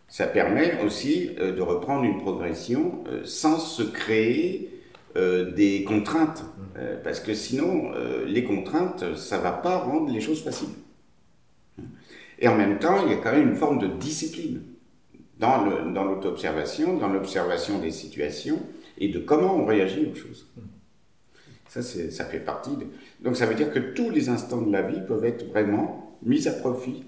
Ça 0.08 0.28
permet 0.28 0.82
aussi 0.84 1.32
de 1.38 1.62
reprendre 1.62 2.04
une 2.04 2.20
progression 2.20 3.04
sans 3.24 3.58
se 3.58 3.82
créer 3.82 4.70
des 5.16 5.84
contraintes. 5.88 6.44
parce 7.04 7.20
que 7.20 7.34
sinon, 7.34 7.92
les 8.28 8.44
contraintes, 8.44 9.16
ça 9.16 9.40
va 9.40 9.52
pas 9.52 9.78
rendre 9.78 10.12
les 10.12 10.22
choses 10.22 10.44
faciles. 10.44 10.70
Et 12.38 12.48
en 12.48 12.56
même 12.56 12.78
temps, 12.78 13.06
il 13.06 13.12
y 13.12 13.16
a 13.16 13.18
quand 13.18 13.32
même 13.32 13.50
une 13.50 13.56
forme 13.56 13.80
de 13.80 13.88
discipline 13.88 14.62
dans 15.40 15.64
l'auto-observation, 16.06 16.98
dans 16.98 17.10
l'observation 17.10 17.80
des 17.80 17.92
situations 17.92 18.60
et 18.98 19.10
de 19.10 19.20
comment 19.20 19.56
on 19.56 19.66
réagit 19.66 20.08
aux 20.12 20.16
choses. 20.16 20.48
Ça, 21.68 21.82
ça 21.82 22.26
fait 22.26 22.40
partie. 22.40 22.76
De... 22.76 22.86
Donc 23.22 23.36
ça 23.36 23.46
veut 23.46 23.56
dire 23.56 23.72
que 23.72 23.80
tous 23.80 24.10
les 24.10 24.30
instants 24.30 24.62
de 24.62 24.72
la 24.72 24.84
vie 24.84 25.02
peuvent 25.08 25.26
être 25.26 25.48
vraiment 25.50 26.18
mis 26.22 26.48
à 26.48 26.52
profit 26.52 27.04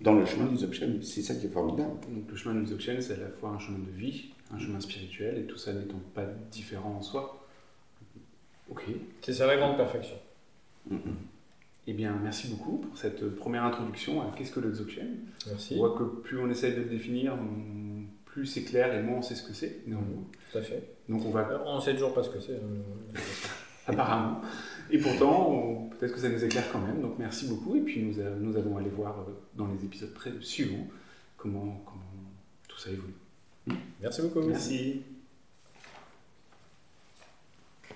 dans 0.00 0.14
le 0.14 0.24
chemin 0.24 0.46
du 0.46 0.56
Dzogchen. 0.56 1.02
C'est 1.02 1.22
ça 1.22 1.34
qui 1.34 1.46
est 1.46 1.50
formidable. 1.50 1.94
Donc 2.08 2.30
le 2.30 2.36
chemin 2.36 2.60
du 2.60 2.66
Dzogchen, 2.66 3.00
c'est 3.00 3.14
à 3.14 3.16
la 3.16 3.28
fois 3.28 3.50
un 3.50 3.58
chemin 3.58 3.78
de 3.78 3.90
vie, 3.90 4.30
un 4.52 4.58
chemin 4.58 4.80
spirituel, 4.80 5.38
et 5.38 5.44
tout 5.44 5.56
ça 5.58 5.72
n'étant 5.72 6.00
pas 6.14 6.26
différent 6.50 6.96
en 6.98 7.02
soi. 7.02 7.46
Ok. 8.70 8.84
C'est 9.22 9.32
ça 9.32 9.46
la 9.46 9.56
grande 9.56 9.76
perfection. 9.76 10.16
Mm-hmm. 10.90 11.14
Eh 11.86 11.92
bien, 11.92 12.18
merci 12.22 12.48
beaucoup 12.48 12.78
pour 12.78 12.96
cette 12.96 13.34
première 13.36 13.64
introduction 13.64 14.22
à 14.22 14.32
qu'est-ce 14.36 14.52
que 14.52 14.60
le 14.60 14.72
Dzogchen. 14.72 15.16
Merci. 15.46 15.74
On 15.74 15.78
voit 15.78 15.98
que 15.98 16.04
plus 16.04 16.38
on 16.38 16.48
essaie 16.48 16.72
de 16.72 16.80
le 16.80 16.88
définir, 16.88 17.36
plus 18.24 18.46
c'est 18.46 18.64
clair 18.64 18.92
et 18.94 19.02
moins 19.02 19.18
on 19.18 19.22
sait 19.22 19.34
ce 19.34 19.46
que 19.46 19.54
c'est. 19.54 19.82
Mmh, 19.86 19.96
tout 20.50 20.58
à 20.58 20.62
fait. 20.62 20.82
Donc 21.08 21.24
on 21.26 21.30
va. 21.30 21.48
Euh, 21.48 21.58
on 21.66 21.80
sait 21.80 21.92
toujours 21.92 22.14
pas 22.14 22.22
ce 22.22 22.30
que 22.30 22.40
c'est. 22.40 22.54
Hein. 22.54 23.20
Apparemment. 23.86 24.40
Et 24.90 24.98
pourtant, 24.98 25.88
peut-être 25.98 26.14
que 26.14 26.20
ça 26.20 26.28
nous 26.28 26.44
éclaire 26.44 26.70
quand 26.72 26.80
même. 26.80 27.00
Donc 27.00 27.18
merci 27.18 27.48
beaucoup. 27.48 27.76
Et 27.76 27.80
puis 27.80 28.02
nous, 28.02 28.22
nous 28.40 28.56
allons 28.56 28.76
aller 28.76 28.90
voir 28.90 29.20
euh, 29.20 29.32
dans 29.56 29.66
les 29.68 29.84
épisodes 29.84 30.14
suivants 30.40 30.86
comment, 31.36 31.82
comment 31.84 32.02
tout 32.68 32.78
ça 32.78 32.90
évolue. 32.90 33.14
Merci 34.00 34.22
beaucoup. 34.22 34.42
Merci. 34.42 35.02